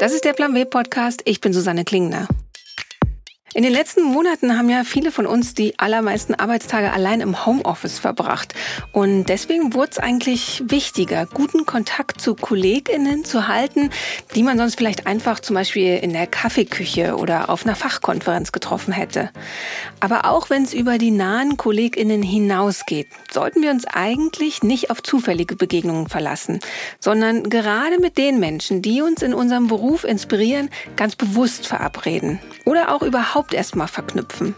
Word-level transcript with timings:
Das 0.00 0.14
ist 0.14 0.24
der 0.24 0.32
Plan 0.32 0.54
W 0.54 0.64
Podcast. 0.64 1.20
Ich 1.26 1.42
bin 1.42 1.52
Susanne 1.52 1.84
Klingner. 1.84 2.26
In 3.52 3.64
den 3.64 3.72
letzten 3.72 4.04
Monaten 4.04 4.56
haben 4.56 4.70
ja 4.70 4.84
viele 4.84 5.10
von 5.10 5.26
uns 5.26 5.54
die 5.54 5.76
allermeisten 5.76 6.36
Arbeitstage 6.36 6.92
allein 6.92 7.20
im 7.20 7.46
Homeoffice 7.46 7.98
verbracht. 7.98 8.54
Und 8.92 9.24
deswegen 9.24 9.74
wurde 9.74 9.90
es 9.90 9.98
eigentlich 9.98 10.62
wichtiger, 10.66 11.26
guten 11.26 11.66
Kontakt 11.66 12.20
zu 12.20 12.36
KollegInnen 12.36 13.24
zu 13.24 13.48
halten, 13.48 13.90
die 14.36 14.44
man 14.44 14.56
sonst 14.56 14.76
vielleicht 14.76 15.08
einfach 15.08 15.40
zum 15.40 15.54
Beispiel 15.54 15.96
in 15.96 16.12
der 16.12 16.28
Kaffeeküche 16.28 17.16
oder 17.16 17.50
auf 17.50 17.66
einer 17.66 17.74
Fachkonferenz 17.74 18.52
getroffen 18.52 18.92
hätte. 18.92 19.30
Aber 19.98 20.26
auch 20.26 20.48
wenn 20.48 20.62
es 20.62 20.72
über 20.72 20.98
die 20.98 21.10
nahen 21.10 21.56
KollegInnen 21.56 22.22
hinausgeht, 22.22 23.08
sollten 23.32 23.62
wir 23.62 23.72
uns 23.72 23.84
eigentlich 23.84 24.62
nicht 24.62 24.92
auf 24.92 25.02
zufällige 25.02 25.56
Begegnungen 25.56 26.08
verlassen, 26.08 26.60
sondern 27.00 27.50
gerade 27.50 27.98
mit 27.98 28.16
den 28.16 28.38
Menschen, 28.38 28.80
die 28.80 29.02
uns 29.02 29.22
in 29.22 29.34
unserem 29.34 29.66
Beruf 29.66 30.04
inspirieren, 30.04 30.70
ganz 30.94 31.16
bewusst 31.16 31.66
verabreden. 31.66 32.38
Oder 32.64 32.94
auch 32.94 33.02
überhaupt 33.02 33.39
überhaupt 33.40 33.54
erstmal 33.54 33.88
verknüpfen. 33.88 34.54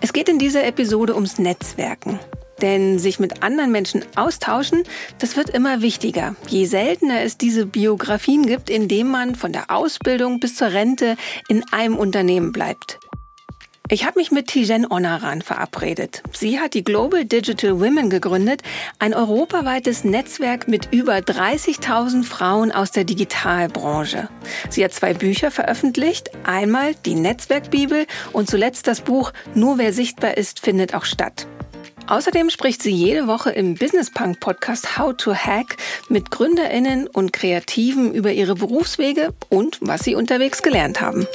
Es 0.00 0.14
geht 0.14 0.30
in 0.30 0.38
dieser 0.38 0.64
Episode 0.64 1.14
ums 1.14 1.38
Netzwerken. 1.38 2.18
Denn 2.62 2.98
sich 2.98 3.18
mit 3.18 3.42
anderen 3.42 3.70
Menschen 3.70 4.02
austauschen, 4.14 4.84
das 5.18 5.36
wird 5.36 5.50
immer 5.50 5.82
wichtiger. 5.82 6.34
Je 6.48 6.64
seltener 6.64 7.20
es 7.20 7.36
diese 7.36 7.66
Biografien 7.66 8.46
gibt, 8.46 8.70
in 8.70 8.88
denen 8.88 9.10
man 9.10 9.34
von 9.34 9.52
der 9.52 9.70
Ausbildung 9.70 10.40
bis 10.40 10.56
zur 10.56 10.68
Rente 10.72 11.18
in 11.48 11.62
einem 11.70 11.96
Unternehmen 11.96 12.52
bleibt. 12.52 12.98
Ich 13.88 14.04
habe 14.04 14.18
mich 14.18 14.32
mit 14.32 14.48
Tijen 14.48 14.84
Onaran 14.90 15.42
verabredet. 15.42 16.22
Sie 16.32 16.58
hat 16.58 16.74
die 16.74 16.82
Global 16.82 17.24
Digital 17.24 17.80
Women 17.80 18.10
gegründet, 18.10 18.62
ein 18.98 19.14
europaweites 19.14 20.02
Netzwerk 20.02 20.66
mit 20.66 20.88
über 20.92 21.18
30.000 21.18 22.24
Frauen 22.24 22.72
aus 22.72 22.90
der 22.90 23.04
Digitalbranche. 23.04 24.28
Sie 24.70 24.84
hat 24.84 24.92
zwei 24.92 25.14
Bücher 25.14 25.52
veröffentlicht, 25.52 26.30
einmal 26.44 26.96
die 27.06 27.14
Netzwerkbibel 27.14 28.06
und 28.32 28.50
zuletzt 28.50 28.88
das 28.88 29.02
Buch 29.02 29.32
Nur 29.54 29.78
wer 29.78 29.92
sichtbar 29.92 30.36
ist, 30.36 30.58
findet 30.58 30.92
auch 30.92 31.04
statt. 31.04 31.46
Außerdem 32.08 32.50
spricht 32.50 32.82
sie 32.82 32.92
jede 32.92 33.28
Woche 33.28 33.50
im 33.50 33.74
Business 33.74 34.10
Punk 34.10 34.40
Podcast 34.40 34.98
How 34.98 35.16
to 35.16 35.32
Hack 35.32 35.76
mit 36.08 36.32
Gründerinnen 36.32 37.06
und 37.06 37.32
Kreativen 37.32 38.14
über 38.14 38.32
ihre 38.32 38.56
Berufswege 38.56 39.32
und 39.48 39.78
was 39.80 40.02
sie 40.02 40.16
unterwegs 40.16 40.62
gelernt 40.62 41.00
haben. 41.00 41.26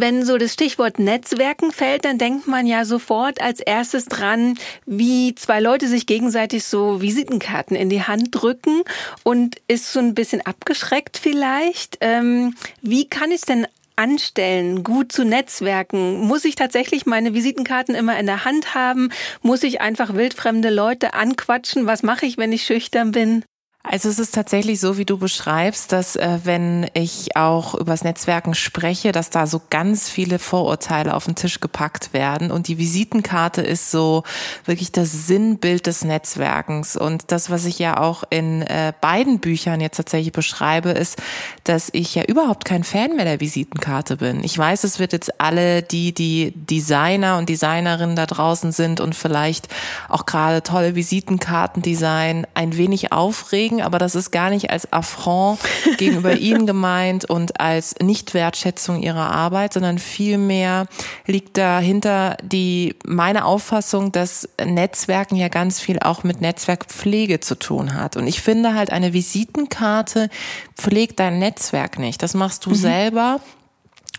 Wenn 0.00 0.24
so 0.24 0.38
das 0.38 0.52
Stichwort 0.52 1.00
Netzwerken 1.00 1.72
fällt, 1.72 2.04
dann 2.04 2.18
denkt 2.18 2.46
man 2.46 2.68
ja 2.68 2.84
sofort 2.84 3.40
als 3.40 3.58
erstes 3.58 4.04
dran, 4.04 4.56
wie 4.86 5.34
zwei 5.34 5.58
Leute 5.58 5.88
sich 5.88 6.06
gegenseitig 6.06 6.62
so 6.62 7.02
Visitenkarten 7.02 7.74
in 7.74 7.90
die 7.90 8.04
Hand 8.04 8.28
drücken 8.30 8.82
und 9.24 9.56
ist 9.66 9.92
so 9.92 9.98
ein 9.98 10.14
bisschen 10.14 10.40
abgeschreckt 10.46 11.18
vielleicht. 11.18 11.98
Ähm, 12.00 12.54
wie 12.80 13.08
kann 13.08 13.32
ich 13.32 13.40
denn 13.40 13.66
anstellen, 13.96 14.84
gut 14.84 15.10
zu 15.10 15.24
netzwerken? 15.24 16.20
Muss 16.20 16.44
ich 16.44 16.54
tatsächlich 16.54 17.04
meine 17.04 17.34
Visitenkarten 17.34 17.96
immer 17.96 18.16
in 18.20 18.26
der 18.26 18.44
Hand 18.44 18.76
haben? 18.76 19.10
Muss 19.42 19.64
ich 19.64 19.80
einfach 19.80 20.14
wildfremde 20.14 20.70
Leute 20.70 21.14
anquatschen? 21.14 21.86
Was 21.86 22.04
mache 22.04 22.24
ich, 22.24 22.38
wenn 22.38 22.52
ich 22.52 22.64
schüchtern 22.64 23.10
bin? 23.10 23.44
Also 23.90 24.10
es 24.10 24.18
ist 24.18 24.34
tatsächlich 24.34 24.80
so, 24.80 24.98
wie 24.98 25.06
du 25.06 25.16
beschreibst, 25.16 25.92
dass 25.92 26.14
äh, 26.14 26.40
wenn 26.44 26.90
ich 26.92 27.36
auch 27.36 27.74
übers 27.74 28.04
Netzwerken 28.04 28.54
spreche, 28.54 29.12
dass 29.12 29.30
da 29.30 29.46
so 29.46 29.62
ganz 29.70 30.10
viele 30.10 30.38
Vorurteile 30.38 31.14
auf 31.14 31.24
den 31.24 31.36
Tisch 31.36 31.60
gepackt 31.60 32.12
werden 32.12 32.50
und 32.50 32.68
die 32.68 32.76
Visitenkarte 32.76 33.62
ist 33.62 33.90
so 33.90 34.24
wirklich 34.66 34.92
das 34.92 35.26
Sinnbild 35.26 35.86
des 35.86 36.04
Netzwerkens 36.04 36.96
und 36.96 37.32
das, 37.32 37.48
was 37.48 37.64
ich 37.64 37.78
ja 37.78 37.98
auch 37.98 38.24
in 38.28 38.60
äh, 38.60 38.92
beiden 39.00 39.38
Büchern 39.38 39.80
jetzt 39.80 39.96
tatsächlich 39.96 40.32
beschreibe, 40.32 40.90
ist, 40.90 41.16
dass 41.64 41.88
ich 41.92 42.14
ja 42.14 42.24
überhaupt 42.24 42.66
kein 42.66 42.84
Fan 42.84 43.16
mehr 43.16 43.24
der 43.24 43.40
Visitenkarte 43.40 44.18
bin. 44.18 44.44
Ich 44.44 44.58
weiß, 44.58 44.84
es 44.84 44.98
wird 44.98 45.14
jetzt 45.14 45.40
alle 45.40 45.82
die, 45.82 46.12
die 46.12 46.52
Designer 46.54 47.38
und 47.38 47.48
Designerinnen 47.48 48.16
da 48.16 48.26
draußen 48.26 48.70
sind 48.70 49.00
und 49.00 49.14
vielleicht 49.14 49.68
auch 50.10 50.26
gerade 50.26 50.62
tolle 50.62 50.94
Visitenkarten 50.94 51.80
designen, 51.80 52.46
ein 52.52 52.76
wenig 52.76 53.12
aufregen 53.12 53.77
kriegen, 53.78 53.82
aber 53.82 53.98
das 53.98 54.14
ist 54.14 54.30
gar 54.30 54.50
nicht 54.50 54.70
als 54.70 54.92
Affront 54.92 55.60
gegenüber 55.98 56.36
ihnen 56.36 56.66
gemeint 56.66 57.24
und 57.24 57.60
als 57.60 57.94
Nichtwertschätzung 58.00 59.02
ihrer 59.02 59.30
Arbeit, 59.30 59.72
sondern 59.72 59.98
vielmehr 59.98 60.86
liegt 61.26 61.56
dahinter 61.56 62.36
die, 62.42 62.94
meine 63.04 63.44
Auffassung, 63.44 64.12
dass 64.12 64.48
Netzwerken 64.64 65.36
ja 65.36 65.48
ganz 65.48 65.80
viel 65.80 65.98
auch 66.00 66.24
mit 66.24 66.40
Netzwerkpflege 66.40 67.40
zu 67.40 67.54
tun 67.58 67.94
hat. 67.94 68.16
Und 68.16 68.26
ich 68.26 68.40
finde 68.40 68.74
halt 68.74 68.90
eine 68.90 69.12
Visitenkarte 69.12 70.28
pflegt 70.76 71.20
dein 71.20 71.38
Netzwerk 71.38 71.98
nicht. 71.98 72.22
Das 72.22 72.34
machst 72.34 72.66
du 72.66 72.70
mhm. 72.70 72.74
selber 72.74 73.40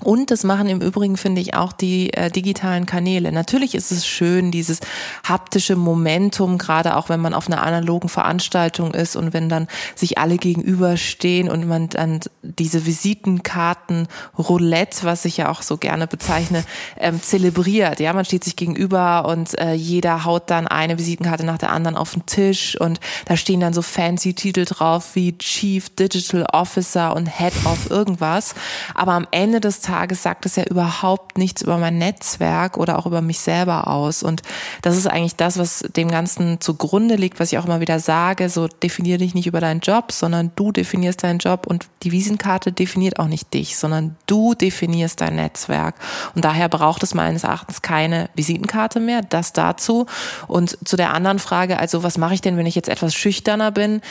und 0.01 0.31
das 0.31 0.43
machen 0.43 0.69
im 0.69 0.81
Übrigen, 0.81 1.17
finde 1.17 1.41
ich, 1.41 1.55
auch 1.55 1.73
die 1.73 2.13
äh, 2.13 2.31
digitalen 2.31 2.85
Kanäle. 2.85 3.31
Natürlich 3.31 3.75
ist 3.75 3.91
es 3.91 4.07
schön, 4.07 4.51
dieses 4.51 4.79
haptische 5.27 5.75
Momentum, 5.75 6.57
gerade 6.57 6.95
auch 6.95 7.09
wenn 7.09 7.19
man 7.19 7.33
auf 7.33 7.47
einer 7.47 7.63
analogen 7.63 8.07
Veranstaltung 8.07 8.93
ist 8.93 9.15
und 9.15 9.33
wenn 9.33 9.49
dann 9.49 9.67
sich 9.95 10.17
alle 10.17 10.37
gegenüberstehen 10.37 11.49
und 11.49 11.67
man 11.67 11.89
dann 11.89 12.21
diese 12.41 12.85
Visitenkarten 12.85 14.07
Roulette, 14.37 15.03
was 15.03 15.25
ich 15.25 15.37
ja 15.37 15.49
auch 15.49 15.61
so 15.61 15.77
gerne 15.77 16.07
bezeichne, 16.07 16.63
ähm, 16.97 17.21
zelebriert. 17.21 17.99
Ja, 17.99 18.13
man 18.13 18.25
steht 18.25 18.45
sich 18.45 18.55
gegenüber 18.55 19.25
und 19.27 19.59
äh, 19.59 19.73
jeder 19.73 20.23
haut 20.23 20.49
dann 20.49 20.67
eine 20.67 20.97
Visitenkarte 20.97 21.45
nach 21.45 21.57
der 21.57 21.71
anderen 21.71 21.97
auf 21.97 22.13
den 22.13 22.25
Tisch 22.25 22.79
und 22.79 22.99
da 23.25 23.35
stehen 23.35 23.59
dann 23.59 23.73
so 23.73 23.81
fancy 23.81 24.33
Titel 24.33 24.63
drauf 24.63 25.15
wie 25.15 25.37
Chief 25.37 25.89
Digital 25.89 26.45
Officer 26.53 27.15
und 27.15 27.25
Head 27.27 27.53
of 27.65 27.89
irgendwas. 27.89 28.55
Aber 28.95 29.13
am 29.13 29.27
Ende 29.31 29.59
des 29.59 29.81
Tages 29.89 30.21
sagt 30.21 30.45
es 30.45 30.55
ja 30.55 30.63
überhaupt 30.65 31.37
nichts 31.37 31.61
über 31.63 31.77
mein 31.77 31.97
Netzwerk 31.97 32.77
oder 32.77 32.99
auch 32.99 33.05
über 33.05 33.21
mich 33.21 33.39
selber 33.39 33.87
aus. 33.87 34.21
Und 34.21 34.43
das 34.81 34.95
ist 34.95 35.07
eigentlich 35.07 35.35
das, 35.35 35.57
was 35.57 35.79
dem 35.95 36.11
Ganzen 36.11 36.61
zugrunde 36.61 37.15
liegt, 37.15 37.39
was 37.39 37.51
ich 37.51 37.57
auch 37.57 37.65
immer 37.65 37.79
wieder 37.79 37.99
sage. 37.99 38.49
So 38.49 38.67
definier 38.67 39.17
dich 39.17 39.33
nicht 39.33 39.47
über 39.47 39.59
deinen 39.59 39.79
Job, 39.79 40.11
sondern 40.11 40.51
du 40.55 40.71
definierst 40.71 41.23
deinen 41.23 41.39
Job 41.39 41.65
und 41.65 41.87
die 42.03 42.11
Visitenkarte 42.11 42.71
definiert 42.71 43.19
auch 43.19 43.27
nicht 43.27 43.53
dich, 43.53 43.77
sondern 43.77 44.15
du 44.27 44.53
definierst 44.53 45.21
dein 45.21 45.35
Netzwerk. 45.35 45.95
Und 46.35 46.45
daher 46.45 46.69
braucht 46.69 47.01
es 47.01 47.15
meines 47.15 47.43
Erachtens 47.43 47.81
keine 47.81 48.29
Visitenkarte 48.35 48.99
mehr. 48.99 49.21
Das 49.23 49.53
dazu. 49.53 50.05
Und 50.47 50.77
zu 50.87 50.97
der 50.97 51.13
anderen 51.13 51.39
Frage, 51.39 51.79
also 51.79 52.03
was 52.03 52.17
mache 52.17 52.35
ich 52.35 52.41
denn, 52.41 52.57
wenn 52.57 52.67
ich 52.67 52.75
jetzt 52.75 52.89
etwas 52.89 53.15
schüchterner 53.15 53.71
bin? 53.71 54.01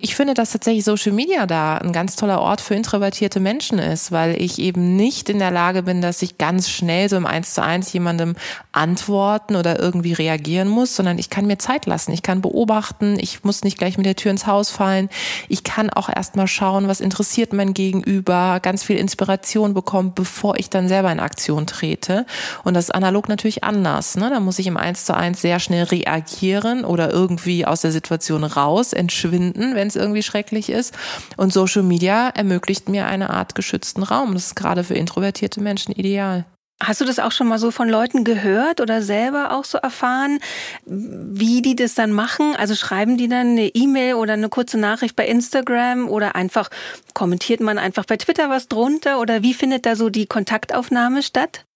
Ich 0.00 0.16
finde, 0.16 0.34
dass 0.34 0.50
tatsächlich 0.50 0.84
Social 0.84 1.12
Media 1.12 1.46
da 1.46 1.76
ein 1.76 1.92
ganz 1.92 2.16
toller 2.16 2.40
Ort 2.40 2.60
für 2.60 2.74
introvertierte 2.74 3.38
Menschen 3.38 3.78
ist, 3.78 4.10
weil 4.10 4.40
ich 4.40 4.58
eben 4.58 4.96
nicht 4.96 5.19
nicht 5.20 5.28
in 5.28 5.38
der 5.38 5.50
Lage 5.50 5.82
bin, 5.82 6.00
dass 6.00 6.22
ich 6.22 6.38
ganz 6.38 6.70
schnell 6.70 7.10
so 7.10 7.16
im 7.16 7.26
Eins 7.26 7.52
zu 7.52 7.62
eins 7.62 7.92
jemandem 7.92 8.36
antworten 8.72 9.54
oder 9.54 9.78
irgendwie 9.78 10.14
reagieren 10.14 10.66
muss, 10.66 10.96
sondern 10.96 11.18
ich 11.18 11.28
kann 11.28 11.46
mir 11.46 11.58
Zeit 11.58 11.84
lassen. 11.84 12.12
Ich 12.12 12.22
kann 12.22 12.40
beobachten. 12.40 13.18
Ich 13.20 13.44
muss 13.44 13.62
nicht 13.62 13.76
gleich 13.76 13.98
mit 13.98 14.06
der 14.06 14.16
Tür 14.16 14.30
ins 14.30 14.46
Haus 14.46 14.70
fallen. 14.70 15.10
Ich 15.48 15.62
kann 15.62 15.90
auch 15.90 16.08
erstmal 16.08 16.46
schauen, 16.46 16.88
was 16.88 17.00
interessiert 17.00 17.52
mein 17.52 17.74
Gegenüber, 17.74 18.60
ganz 18.62 18.82
viel 18.82 18.96
Inspiration 18.96 19.74
bekommen, 19.74 20.12
bevor 20.14 20.58
ich 20.58 20.70
dann 20.70 20.88
selber 20.88 21.12
in 21.12 21.20
Aktion 21.20 21.66
trete. 21.66 22.24
Und 22.64 22.72
das 22.72 22.84
ist 22.84 22.94
analog 22.94 23.28
natürlich 23.28 23.62
anders. 23.62 24.16
Ne? 24.16 24.30
Da 24.30 24.40
muss 24.40 24.58
ich 24.58 24.68
im 24.68 24.78
Eins 24.78 25.04
zu 25.04 25.14
eins 25.14 25.42
sehr 25.42 25.60
schnell 25.60 25.84
reagieren 25.84 26.86
oder 26.86 27.10
irgendwie 27.10 27.66
aus 27.66 27.82
der 27.82 27.92
Situation 27.92 28.42
raus, 28.42 28.94
entschwinden, 28.94 29.74
wenn 29.74 29.88
es 29.88 29.96
irgendwie 29.96 30.22
schrecklich 30.22 30.70
ist. 30.70 30.94
Und 31.36 31.52
Social 31.52 31.82
Media 31.82 32.30
ermöglicht 32.30 32.88
mir 32.88 33.04
eine 33.04 33.28
Art 33.28 33.54
geschützten 33.54 34.02
Raum. 34.02 34.32
Das 34.32 34.46
ist 34.46 34.56
gerade 34.56 34.82
für 34.82 34.94
introvertierte 35.10 35.60
Menschen 35.60 35.92
ideal. 35.92 36.44
Hast 36.82 37.02
du 37.02 37.04
das 37.04 37.18
auch 37.18 37.32
schon 37.32 37.46
mal 37.46 37.58
so 37.58 37.70
von 37.70 37.90
Leuten 37.90 38.24
gehört 38.24 38.80
oder 38.80 39.02
selber 39.02 39.52
auch 39.52 39.64
so 39.64 39.76
erfahren, 39.76 40.38
wie 40.86 41.60
die 41.60 41.76
das 41.76 41.94
dann 41.94 42.10
machen? 42.10 42.56
Also 42.56 42.74
schreiben 42.74 43.18
die 43.18 43.28
dann 43.28 43.48
eine 43.48 43.66
E-Mail 43.66 44.14
oder 44.14 44.32
eine 44.32 44.48
kurze 44.48 44.78
Nachricht 44.78 45.14
bei 45.14 45.26
Instagram 45.26 46.08
oder 46.08 46.36
einfach 46.36 46.70
kommentiert 47.12 47.60
man 47.60 47.76
einfach 47.76 48.06
bei 48.06 48.16
Twitter 48.16 48.48
was 48.48 48.68
drunter 48.68 49.20
oder 49.20 49.42
wie 49.42 49.52
findet 49.52 49.84
da 49.84 49.94
so 49.94 50.08
die 50.08 50.24
Kontaktaufnahme 50.24 51.22
statt? 51.22 51.66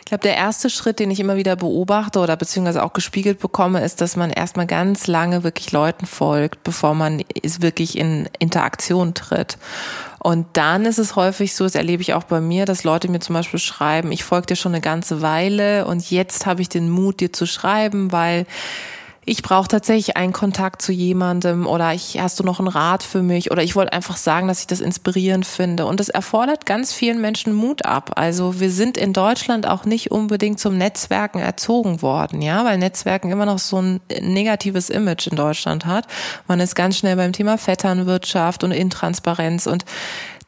Ich 0.00 0.06
glaube, 0.06 0.22
der 0.22 0.36
erste 0.36 0.70
Schritt, 0.70 0.98
den 0.98 1.10
ich 1.10 1.20
immer 1.20 1.36
wieder 1.36 1.56
beobachte 1.56 2.20
oder 2.20 2.36
beziehungsweise 2.36 2.82
auch 2.82 2.92
gespiegelt 2.92 3.38
bekomme, 3.38 3.84
ist, 3.84 4.00
dass 4.00 4.16
man 4.16 4.30
erstmal 4.30 4.66
ganz 4.66 5.06
lange 5.06 5.44
wirklich 5.44 5.72
Leuten 5.72 6.06
folgt, 6.06 6.62
bevor 6.62 6.94
man 6.94 7.22
wirklich 7.42 7.98
in 7.98 8.28
Interaktion 8.38 9.14
tritt. 9.14 9.58
Und 10.18 10.46
dann 10.52 10.84
ist 10.84 10.98
es 10.98 11.16
häufig 11.16 11.54
so, 11.54 11.64
das 11.64 11.74
erlebe 11.74 12.02
ich 12.02 12.14
auch 12.14 12.24
bei 12.24 12.40
mir, 12.40 12.64
dass 12.64 12.84
Leute 12.84 13.10
mir 13.10 13.20
zum 13.20 13.34
Beispiel 13.34 13.58
schreiben, 13.58 14.12
ich 14.12 14.22
folge 14.22 14.46
dir 14.46 14.56
schon 14.56 14.72
eine 14.72 14.80
ganze 14.80 15.20
Weile 15.20 15.86
und 15.86 16.10
jetzt 16.10 16.46
habe 16.46 16.62
ich 16.62 16.68
den 16.68 16.88
Mut, 16.88 17.20
dir 17.20 17.32
zu 17.32 17.46
schreiben, 17.46 18.12
weil 18.12 18.46
ich 19.24 19.42
brauche 19.42 19.68
tatsächlich 19.68 20.16
einen 20.16 20.32
Kontakt 20.32 20.82
zu 20.82 20.90
jemandem 20.90 21.66
oder 21.68 21.94
ich 21.94 22.18
hast 22.20 22.40
du 22.40 22.44
noch 22.44 22.58
einen 22.58 22.66
Rat 22.66 23.04
für 23.04 23.22
mich 23.22 23.52
oder 23.52 23.62
ich 23.62 23.76
wollte 23.76 23.92
einfach 23.92 24.16
sagen, 24.16 24.48
dass 24.48 24.60
ich 24.60 24.66
das 24.66 24.80
inspirierend 24.80 25.46
finde 25.46 25.86
und 25.86 26.00
das 26.00 26.08
erfordert 26.08 26.66
ganz 26.66 26.92
vielen 26.92 27.20
Menschen 27.20 27.52
Mut 27.52 27.84
ab. 27.84 28.12
Also 28.16 28.58
wir 28.58 28.72
sind 28.72 28.96
in 28.96 29.12
Deutschland 29.12 29.68
auch 29.68 29.84
nicht 29.84 30.10
unbedingt 30.10 30.58
zum 30.58 30.76
Netzwerken 30.76 31.38
erzogen 31.38 32.02
worden, 32.02 32.42
ja, 32.42 32.64
weil 32.64 32.78
Netzwerken 32.78 33.30
immer 33.30 33.46
noch 33.46 33.60
so 33.60 33.80
ein 33.80 34.00
negatives 34.20 34.90
Image 34.90 35.28
in 35.28 35.36
Deutschland 35.36 35.86
hat. 35.86 36.08
Man 36.48 36.58
ist 36.58 36.74
ganz 36.74 36.98
schnell 36.98 37.14
beim 37.14 37.32
Thema 37.32 37.58
Vetternwirtschaft 37.58 38.64
und 38.64 38.72
Intransparenz 38.72 39.68
und 39.68 39.84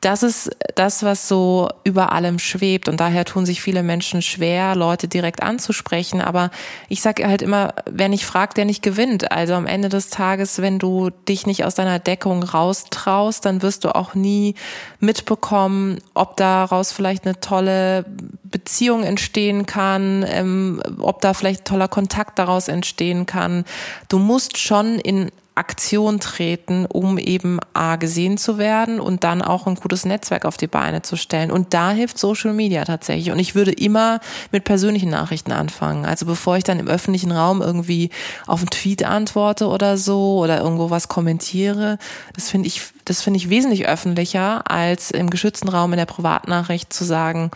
das 0.04 0.22
ist 0.22 0.50
das, 0.74 1.02
was 1.02 1.28
so 1.28 1.70
über 1.82 2.12
allem 2.12 2.38
schwebt. 2.38 2.90
Und 2.90 3.00
daher 3.00 3.24
tun 3.24 3.46
sich 3.46 3.62
viele 3.62 3.82
Menschen 3.82 4.20
schwer, 4.20 4.74
Leute 4.74 5.08
direkt 5.08 5.42
anzusprechen. 5.42 6.20
Aber 6.20 6.50
ich 6.90 7.00
sage 7.00 7.26
halt 7.26 7.40
immer, 7.40 7.72
wer 7.90 8.10
nicht 8.10 8.26
fragt, 8.26 8.58
der 8.58 8.66
nicht 8.66 8.82
gewinnt. 8.82 9.32
Also 9.32 9.54
am 9.54 9.66
Ende 9.66 9.88
des 9.88 10.10
Tages, 10.10 10.60
wenn 10.60 10.78
du 10.78 11.08
dich 11.26 11.46
nicht 11.46 11.64
aus 11.64 11.74
deiner 11.74 11.98
Deckung 12.00 12.42
raustraust, 12.42 13.46
dann 13.46 13.62
wirst 13.62 13.84
du 13.84 13.94
auch 13.94 14.14
nie 14.14 14.56
mitbekommen, 15.00 16.00
ob 16.12 16.36
daraus 16.36 16.92
vielleicht 16.92 17.24
eine 17.24 17.40
tolle 17.40 18.04
Beziehung 18.42 19.04
entstehen 19.04 19.64
kann, 19.64 20.24
ähm, 20.28 20.82
ob 20.98 21.22
da 21.22 21.32
vielleicht 21.32 21.64
toller 21.64 21.88
Kontakt 21.88 22.38
daraus 22.38 22.68
entstehen 22.68 23.24
kann. 23.24 23.64
Du 24.08 24.18
musst 24.18 24.58
schon 24.58 24.98
in 24.98 25.30
Aktion 25.56 26.18
treten, 26.18 26.84
um 26.86 27.16
eben 27.16 27.60
A 27.74 27.96
gesehen 27.96 28.38
zu 28.38 28.58
werden 28.58 28.98
und 28.98 29.22
dann 29.22 29.40
auch 29.40 29.66
ein 29.66 29.76
gutes 29.76 30.04
Netzwerk 30.04 30.44
auf 30.44 30.56
die 30.56 30.66
Beine 30.66 31.02
zu 31.02 31.16
stellen. 31.16 31.52
Und 31.52 31.72
da 31.74 31.92
hilft 31.92 32.18
Social 32.18 32.52
Media 32.52 32.84
tatsächlich. 32.84 33.30
Und 33.30 33.38
ich 33.38 33.54
würde 33.54 33.70
immer 33.70 34.18
mit 34.50 34.64
persönlichen 34.64 35.10
Nachrichten 35.10 35.52
anfangen. 35.52 36.06
Also 36.06 36.26
bevor 36.26 36.56
ich 36.56 36.64
dann 36.64 36.80
im 36.80 36.88
öffentlichen 36.88 37.30
Raum 37.30 37.62
irgendwie 37.62 38.10
auf 38.46 38.60
einen 38.60 38.70
Tweet 38.70 39.04
antworte 39.04 39.68
oder 39.68 39.96
so 39.96 40.38
oder 40.38 40.60
irgendwo 40.60 40.90
was 40.90 41.06
kommentiere, 41.06 41.98
das 42.34 42.50
finde 42.50 42.66
ich, 42.66 42.82
das 43.04 43.22
finde 43.22 43.36
ich 43.36 43.48
wesentlich 43.48 43.86
öffentlicher, 43.86 44.68
als 44.68 45.12
im 45.12 45.30
geschützten 45.30 45.68
Raum 45.68 45.92
in 45.92 45.98
der 45.98 46.06
Privatnachricht 46.06 46.92
zu 46.92 47.04
sagen, 47.04 47.52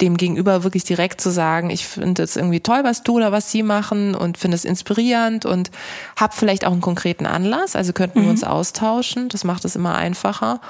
dem 0.00 0.16
Gegenüber 0.16 0.64
wirklich 0.64 0.84
direkt 0.84 1.20
zu 1.20 1.30
sagen, 1.30 1.70
ich 1.70 1.86
finde 1.86 2.22
es 2.22 2.36
irgendwie 2.36 2.60
toll, 2.60 2.80
was 2.82 3.02
du 3.02 3.16
oder 3.16 3.32
was 3.32 3.50
sie 3.50 3.62
machen 3.62 4.14
und 4.14 4.38
finde 4.38 4.54
es 4.54 4.64
inspirierend 4.64 5.46
und 5.46 5.70
habe 6.16 6.34
vielleicht 6.34 6.66
auch 6.66 6.72
einen 6.72 6.80
konkreten 6.80 7.26
Anlass, 7.26 7.76
also 7.76 7.92
könnten 7.92 8.20
mhm. 8.20 8.24
wir 8.24 8.30
uns 8.30 8.44
austauschen, 8.44 9.28
das 9.28 9.44
macht 9.44 9.64
es 9.64 9.76
immer 9.76 9.94
einfacher. 9.94 10.60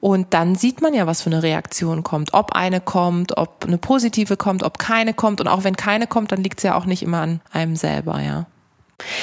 Und 0.00 0.32
dann 0.32 0.54
sieht 0.54 0.80
man 0.80 0.94
ja, 0.94 1.06
was 1.06 1.22
für 1.22 1.30
eine 1.30 1.42
Reaktion 1.42 2.04
kommt. 2.04 2.32
Ob 2.32 2.52
eine 2.52 2.80
kommt, 2.80 3.36
ob 3.36 3.64
eine 3.66 3.78
positive 3.78 4.36
kommt, 4.36 4.62
ob 4.62 4.78
keine 4.78 5.12
kommt. 5.12 5.40
Und 5.40 5.48
auch 5.48 5.64
wenn 5.64 5.76
keine 5.76 6.06
kommt, 6.06 6.30
dann 6.30 6.42
liegt 6.42 6.58
es 6.58 6.62
ja 6.62 6.76
auch 6.76 6.84
nicht 6.84 7.02
immer 7.02 7.20
an 7.20 7.40
einem 7.50 7.74
selber, 7.74 8.20
ja. 8.20 8.46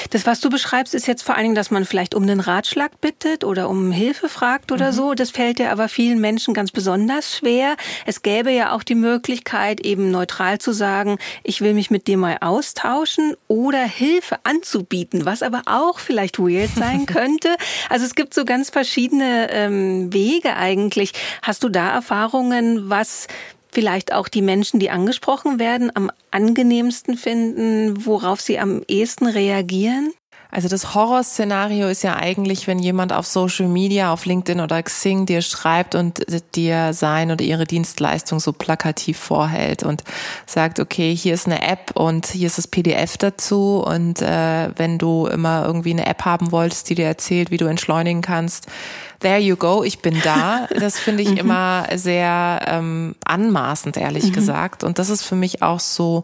Das, 0.09 0.25
was 0.25 0.39
du 0.39 0.49
beschreibst, 0.49 0.95
ist 0.95 1.07
jetzt 1.07 1.23
vor 1.23 1.35
allen 1.35 1.43
Dingen, 1.43 1.55
dass 1.55 1.71
man 1.71 1.85
vielleicht 1.85 2.15
um 2.15 2.23
einen 2.23 2.39
Ratschlag 2.39 3.01
bittet 3.01 3.43
oder 3.43 3.69
um 3.69 3.91
Hilfe 3.91 4.29
fragt 4.29 4.71
oder 4.71 4.91
mhm. 4.91 4.95
so. 4.95 5.13
Das 5.13 5.31
fällt 5.31 5.59
ja 5.59 5.71
aber 5.71 5.89
vielen 5.89 6.21
Menschen 6.21 6.53
ganz 6.53 6.71
besonders 6.71 7.35
schwer. 7.37 7.75
Es 8.05 8.21
gäbe 8.21 8.51
ja 8.51 8.71
auch 8.71 8.83
die 8.83 8.95
Möglichkeit, 8.95 9.81
eben 9.81 10.09
neutral 10.11 10.59
zu 10.59 10.71
sagen, 10.71 11.17
ich 11.43 11.61
will 11.61 11.73
mich 11.73 11.91
mit 11.91 12.07
dir 12.07 12.17
mal 12.17 12.37
austauschen 12.41 13.35
oder 13.47 13.83
Hilfe 13.83 14.37
anzubieten, 14.43 15.25
was 15.25 15.43
aber 15.43 15.63
auch 15.65 15.99
vielleicht 15.99 16.39
weird 16.39 16.71
sein 16.71 17.05
könnte. 17.05 17.55
Also 17.89 18.05
es 18.05 18.15
gibt 18.15 18.33
so 18.33 18.45
ganz 18.45 18.69
verschiedene 18.69 19.49
ähm, 19.51 20.13
Wege 20.13 20.55
eigentlich. 20.55 21.11
Hast 21.41 21.63
du 21.63 21.69
da 21.69 21.89
Erfahrungen, 21.89 22.89
was 22.89 23.27
vielleicht 23.75 24.13
auch 24.13 24.29
die 24.29 24.41
Menschen, 24.41 24.79
die 24.79 24.89
angesprochen 24.89 25.59
werden, 25.59 25.91
am 25.93 26.09
angenehmsten 26.31 27.17
finden, 27.17 28.05
worauf 28.05 28.39
sie 28.39 28.57
am 28.57 28.81
ehesten 28.87 29.27
reagieren? 29.27 30.13
Also 30.49 30.69
das 30.69 30.95
Horrorszenario 30.95 31.89
ist 31.89 32.03
ja 32.03 32.15
eigentlich, 32.15 32.65
wenn 32.65 32.79
jemand 32.79 33.11
auf 33.11 33.27
Social 33.27 33.67
Media, 33.67 34.13
auf 34.13 34.25
LinkedIn 34.25 34.61
oder 34.61 34.81
Xing 34.81 35.25
dir 35.25 35.41
schreibt 35.41 35.95
und 35.95 36.25
dir 36.55 36.93
sein 36.93 37.29
oder 37.29 37.43
ihre 37.43 37.65
Dienstleistung 37.65 38.39
so 38.39 38.53
plakativ 38.53 39.17
vorhält 39.17 39.83
und 39.83 40.05
sagt, 40.45 40.79
okay, 40.79 41.13
hier 41.13 41.33
ist 41.33 41.47
eine 41.47 41.61
App 41.61 41.91
und 41.95 42.27
hier 42.27 42.47
ist 42.47 42.57
das 42.57 42.69
PDF 42.69 43.17
dazu 43.17 43.83
und 43.85 44.21
äh, 44.21 44.69
wenn 44.77 44.97
du 44.97 45.27
immer 45.27 45.65
irgendwie 45.65 45.91
eine 45.91 46.05
App 46.05 46.23
haben 46.23 46.53
wolltest, 46.53 46.89
die 46.89 46.95
dir 46.95 47.07
erzählt, 47.07 47.51
wie 47.51 47.57
du 47.57 47.65
entschleunigen 47.65 48.21
kannst, 48.21 48.67
there 49.25 49.39
you 49.39 49.55
go, 49.55 49.83
ich 49.83 49.99
bin 49.99 50.21
da. 50.23 50.67
Das 50.79 50.99
finde 50.99 51.23
ich 51.23 51.31
mhm. 51.31 51.37
immer 51.37 51.87
sehr 51.95 52.59
ähm, 52.67 53.15
anmaßend, 53.25 53.97
ehrlich 53.97 54.25
mhm. 54.25 54.33
gesagt. 54.33 54.83
Und 54.83 54.99
das 54.99 55.09
ist 55.09 55.23
für 55.23 55.35
mich 55.35 55.61
auch 55.61 55.79
so 55.79 56.23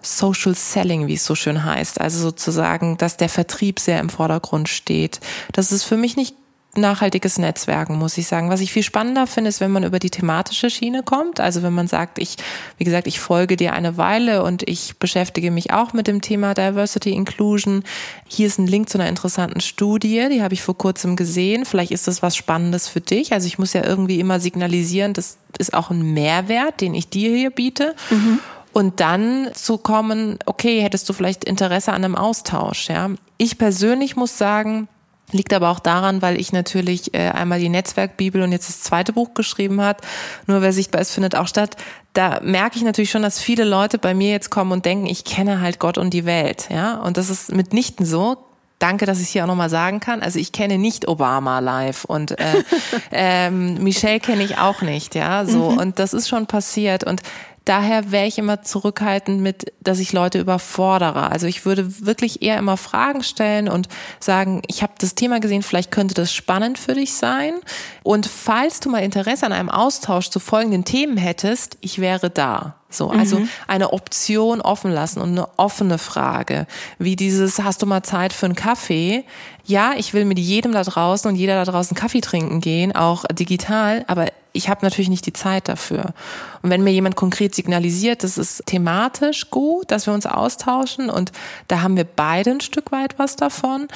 Social 0.00 0.54
Selling, 0.54 1.06
wie 1.06 1.14
es 1.14 1.24
so 1.24 1.34
schön 1.34 1.64
heißt. 1.64 2.00
Also 2.00 2.18
sozusagen, 2.18 2.98
dass 2.98 3.16
der 3.16 3.28
Vertrieb 3.28 3.78
sehr 3.78 4.00
im 4.00 4.10
Vordergrund 4.10 4.68
steht. 4.68 5.20
Das 5.52 5.70
ist 5.70 5.84
für 5.84 5.96
mich 5.96 6.16
nicht 6.16 6.34
nachhaltiges 6.74 7.38
Netzwerken, 7.38 7.98
muss 7.98 8.16
ich 8.16 8.26
sagen. 8.26 8.48
Was 8.48 8.60
ich 8.60 8.72
viel 8.72 8.82
spannender 8.82 9.26
finde, 9.26 9.50
ist, 9.50 9.60
wenn 9.60 9.70
man 9.70 9.84
über 9.84 9.98
die 9.98 10.10
thematische 10.10 10.70
Schiene 10.70 11.02
kommt. 11.02 11.38
Also 11.38 11.62
wenn 11.62 11.74
man 11.74 11.86
sagt, 11.86 12.18
ich, 12.18 12.36
wie 12.78 12.84
gesagt, 12.84 13.06
ich 13.06 13.20
folge 13.20 13.56
dir 13.56 13.74
eine 13.74 13.98
Weile 13.98 14.42
und 14.42 14.66
ich 14.68 14.96
beschäftige 14.98 15.50
mich 15.50 15.72
auch 15.72 15.92
mit 15.92 16.06
dem 16.06 16.22
Thema 16.22 16.54
Diversity 16.54 17.12
Inclusion. 17.12 17.84
Hier 18.26 18.46
ist 18.46 18.58
ein 18.58 18.66
Link 18.66 18.88
zu 18.88 18.98
einer 18.98 19.08
interessanten 19.08 19.60
Studie, 19.60 20.28
die 20.30 20.42
habe 20.42 20.54
ich 20.54 20.62
vor 20.62 20.76
kurzem 20.78 21.14
gesehen. 21.16 21.66
Vielleicht 21.66 21.92
ist 21.92 22.08
das 22.08 22.22
was 22.22 22.36
Spannendes 22.36 22.88
für 22.88 23.02
dich. 23.02 23.34
Also 23.34 23.46
ich 23.46 23.58
muss 23.58 23.74
ja 23.74 23.84
irgendwie 23.84 24.18
immer 24.18 24.40
signalisieren, 24.40 25.12
das 25.12 25.36
ist 25.58 25.74
auch 25.74 25.90
ein 25.90 26.14
Mehrwert, 26.14 26.80
den 26.80 26.94
ich 26.94 27.08
dir 27.10 27.36
hier 27.36 27.50
biete. 27.50 27.94
Mhm. 28.10 28.38
Und 28.72 29.00
dann 29.00 29.50
zu 29.52 29.76
kommen, 29.76 30.38
okay, 30.46 30.80
hättest 30.80 31.06
du 31.06 31.12
vielleicht 31.12 31.44
Interesse 31.44 31.92
an 31.92 32.04
einem 32.04 32.16
Austausch, 32.16 32.88
ja. 32.88 33.10
Ich 33.36 33.58
persönlich 33.58 34.16
muss 34.16 34.38
sagen, 34.38 34.88
Liegt 35.32 35.52
aber 35.52 35.70
auch 35.70 35.80
daran, 35.80 36.22
weil 36.22 36.38
ich 36.38 36.52
natürlich 36.52 37.14
äh, 37.14 37.30
einmal 37.30 37.58
die 37.58 37.68
Netzwerkbibel 37.68 38.42
und 38.42 38.52
jetzt 38.52 38.68
das 38.68 38.82
zweite 38.82 39.12
Buch 39.12 39.34
geschrieben 39.34 39.80
hat. 39.80 40.02
Nur 40.46 40.62
wer 40.62 40.72
sichtbar 40.72 41.00
ist, 41.00 41.12
findet 41.12 41.34
auch 41.34 41.48
statt. 41.48 41.76
Da 42.12 42.40
merke 42.42 42.76
ich 42.76 42.84
natürlich 42.84 43.10
schon, 43.10 43.22
dass 43.22 43.40
viele 43.40 43.64
Leute 43.64 43.98
bei 43.98 44.14
mir 44.14 44.30
jetzt 44.30 44.50
kommen 44.50 44.72
und 44.72 44.84
denken, 44.84 45.06
ich 45.06 45.24
kenne 45.24 45.60
halt 45.60 45.78
Gott 45.78 45.98
und 45.98 46.10
die 46.10 46.26
Welt. 46.26 46.68
Ja, 46.70 46.96
und 47.00 47.16
das 47.16 47.30
ist 47.30 47.52
mitnichten 47.52 48.04
so. 48.04 48.36
Danke, 48.78 49.06
dass 49.06 49.20
ich 49.20 49.28
hier 49.28 49.44
auch 49.44 49.48
nochmal 49.48 49.70
sagen 49.70 50.00
kann. 50.00 50.22
Also 50.22 50.40
ich 50.40 50.50
kenne 50.50 50.76
nicht 50.76 51.06
Obama 51.06 51.60
live 51.60 52.04
und 52.04 52.32
äh, 52.32 52.64
ähm, 53.12 53.82
Michelle 53.82 54.20
kenne 54.20 54.42
ich 54.42 54.58
auch 54.58 54.82
nicht, 54.82 55.14
ja. 55.14 55.46
So 55.46 55.70
mhm. 55.70 55.78
und 55.78 55.98
das 55.98 56.12
ist 56.12 56.28
schon 56.28 56.46
passiert 56.46 57.04
und 57.04 57.22
Daher 57.64 58.10
wäre 58.10 58.26
ich 58.26 58.38
immer 58.38 58.62
zurückhaltend 58.62 59.40
mit, 59.40 59.72
dass 59.80 60.00
ich 60.00 60.12
Leute 60.12 60.40
überfordere. 60.40 61.30
Also 61.30 61.46
ich 61.46 61.64
würde 61.64 62.04
wirklich 62.04 62.42
eher 62.42 62.58
immer 62.58 62.76
Fragen 62.76 63.22
stellen 63.22 63.68
und 63.68 63.88
sagen, 64.18 64.62
ich 64.66 64.82
habe 64.82 64.94
das 64.98 65.14
Thema 65.14 65.38
gesehen, 65.38 65.62
vielleicht 65.62 65.92
könnte 65.92 66.14
das 66.14 66.32
spannend 66.32 66.78
für 66.78 66.94
dich 66.94 67.14
sein. 67.14 67.54
Und 68.02 68.26
falls 68.26 68.80
du 68.80 68.90
mal 68.90 68.98
Interesse 68.98 69.46
an 69.46 69.52
einem 69.52 69.70
Austausch 69.70 70.30
zu 70.30 70.40
folgenden 70.40 70.84
Themen 70.84 71.16
hättest, 71.16 71.78
ich 71.80 72.00
wäre 72.00 72.30
da. 72.30 72.74
So, 72.90 73.10
also 73.10 73.38
mhm. 73.38 73.48
eine 73.66 73.92
Option 73.92 74.60
offen 74.60 74.92
lassen 74.92 75.20
und 75.20 75.30
eine 75.30 75.48
offene 75.56 75.98
Frage, 75.98 76.66
wie 76.98 77.16
dieses, 77.16 77.58
hast 77.58 77.80
du 77.80 77.86
mal 77.86 78.02
Zeit 78.02 78.32
für 78.32 78.46
einen 78.46 78.54
Kaffee? 78.54 79.24
Ja, 79.64 79.94
ich 79.96 80.12
will 80.12 80.24
mit 80.24 80.38
jedem 80.38 80.72
da 80.72 80.82
draußen 80.82 81.30
und 81.30 81.36
jeder 81.36 81.64
da 81.64 81.70
draußen 81.70 81.96
Kaffee 81.96 82.20
trinken 82.20 82.60
gehen, 82.60 82.94
auch 82.94 83.24
digital, 83.32 84.04
aber 84.08 84.26
ich 84.52 84.68
habe 84.68 84.84
natürlich 84.84 85.08
nicht 85.08 85.26
die 85.26 85.32
Zeit 85.32 85.68
dafür. 85.68 86.14
Und 86.62 86.70
wenn 86.70 86.84
mir 86.84 86.92
jemand 86.92 87.16
konkret 87.16 87.54
signalisiert, 87.54 88.22
das 88.22 88.38
ist 88.38 88.64
thematisch 88.66 89.50
gut, 89.50 89.90
dass 89.90 90.06
wir 90.06 90.14
uns 90.14 90.26
austauschen 90.26 91.10
und 91.10 91.32
da 91.68 91.82
haben 91.82 91.96
wir 91.96 92.04
beide 92.04 92.50
ein 92.50 92.60
Stück 92.60 92.92
weit 92.92 93.18
was 93.18 93.36
davon, 93.36 93.88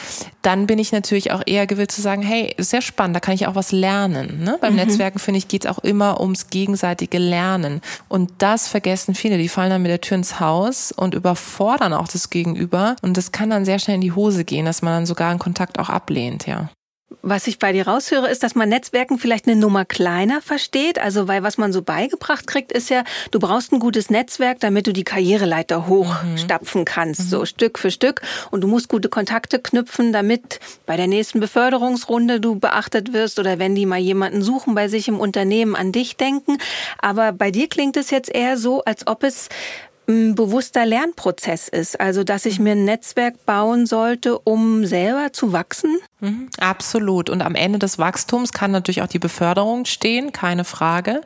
dann 0.43 0.67
bin 0.67 0.79
ich 0.79 0.93
natürlich 0.93 1.33
auch 1.33 1.43
eher 1.47 1.67
gewillt 1.67 1.93
zu 1.93 2.01
sagen, 2.01 2.23
hey, 2.23 2.53
ist 2.57 2.71
sehr 2.71 2.83
spannend, 2.83 3.17
da 3.17 3.21
kann 3.21 3.35
ich 3.35 3.47
auch 3.47 3.55
was 3.55 3.73
lernen. 3.73 4.43
Ne? 4.43 4.59
Beim 4.61 4.73
mhm. 4.73 4.81
Netzwerken, 4.81 5.19
finde 5.19 5.39
ich, 5.39 5.49
geht 5.49 5.65
es 5.65 5.71
auch 5.71 5.79
immer 5.79 6.21
ums 6.21 6.49
gegenseitige 6.49 7.19
Lernen. 7.19 7.81
Und 8.09 8.33
das 8.39 8.69
vergessen 8.69 9.15
viele, 9.15 9.39
die 9.39 9.49
fallen 9.49 9.71
dann 9.71 9.83
mit 9.83 9.91
der 9.91 10.01
Tür 10.01 10.17
ins 10.17 10.41
Haus 10.41 10.93
und 10.93 11.15
überfordern 11.15 11.93
auch 11.93 12.09
das 12.09 12.31
Gegenüber. 12.31 12.97
Und 13.03 13.17
das 13.17 13.33
kann 13.33 13.51
dann 13.51 13.65
sehr 13.65 13.79
schnell 13.79 13.97
in 13.97 14.01
die 14.01 14.13
Hose 14.13 14.45
gehen, 14.45 14.67
dass 14.67 14.83
man 14.83 14.93
dann 14.93 15.07
sogar 15.07 15.31
einen 15.31 15.39
Kontakt 15.39 15.79
auch 15.79 15.89
ablehnt, 15.89 16.47
ja. 16.47 16.71
Was 17.29 17.49
ich 17.49 17.59
bei 17.59 17.73
dir 17.73 17.89
raushöre, 17.89 18.29
ist, 18.29 18.45
dass 18.45 18.55
man 18.55 18.69
Netzwerken 18.69 19.19
vielleicht 19.19 19.49
eine 19.49 19.57
Nummer 19.57 19.85
kleiner 19.85 20.41
versteht. 20.41 21.01
Also, 21.01 21.27
weil 21.27 21.43
was 21.43 21.59
man 21.59 21.73
so 21.73 21.83
beigebracht 21.83 22.47
kriegt, 22.47 22.71
ist 22.71 22.89
ja, 22.89 23.03
du 23.33 23.41
brauchst 23.41 23.73
ein 23.73 23.81
gutes 23.81 24.11
Netzwerk, 24.11 24.61
damit 24.61 24.87
du 24.87 24.93
die 24.93 25.03
Karriereleiter 25.03 25.89
hochstapfen 25.89 26.85
kannst, 26.85 27.23
mhm. 27.23 27.25
so 27.25 27.45
Stück 27.45 27.81
für 27.81 27.91
Stück. 27.91 28.23
Und 28.53 28.61
du 28.61 28.69
musst 28.69 28.89
gute 28.89 29.09
Kontakte 29.09 29.59
knüpfen, 29.59 30.13
damit 30.13 30.61
bei 30.87 30.97
der 30.97 31.09
nächsten 31.09 31.41
Beförderungsrunde 31.41 32.39
du 32.39 32.61
beachtet 32.61 33.13
wirst 33.13 33.41
oder 33.41 33.59
wenn 33.59 33.75
die 33.75 33.87
mal 33.87 33.99
jemanden 33.99 34.41
suchen 34.41 34.77
bei 34.77 34.87
sich 34.87 35.09
im 35.09 35.19
Unternehmen 35.19 35.75
an 35.75 35.91
dich 35.91 36.17
denken. 36.17 36.59
Aber 36.99 37.33
bei 37.33 37.51
dir 37.51 37.69
klingt 37.69 37.97
es 37.97 38.13
jetzt 38.13 38.33
eher 38.33 38.57
so, 38.57 38.85
als 38.85 39.05
ob 39.09 39.25
es 39.25 39.49
ein 40.09 40.35
bewusster 40.35 40.87
Lernprozess 40.87 41.69
ist. 41.69 42.01
Also, 42.01 42.25
dass 42.25 42.47
ich 42.47 42.59
mir 42.59 42.73
ein 42.73 42.85
Netzwerk 42.85 43.45
bauen 43.45 43.87
sollte, 43.87 44.39
um 44.39 44.87
selber 44.87 45.33
zu 45.33 45.53
wachsen? 45.53 45.99
Mhm, 46.21 46.49
absolut. 46.59 47.29
Und 47.29 47.43
am 47.43 47.55
Ende 47.55 47.79
des 47.79 47.99
Wachstums 47.99 48.53
kann 48.53 48.71
natürlich 48.71 49.03
auch 49.03 49.07
die 49.07 49.19
Beförderung 49.19 49.85
stehen, 49.85 50.33
keine 50.33 50.65
Frage. 50.65 51.21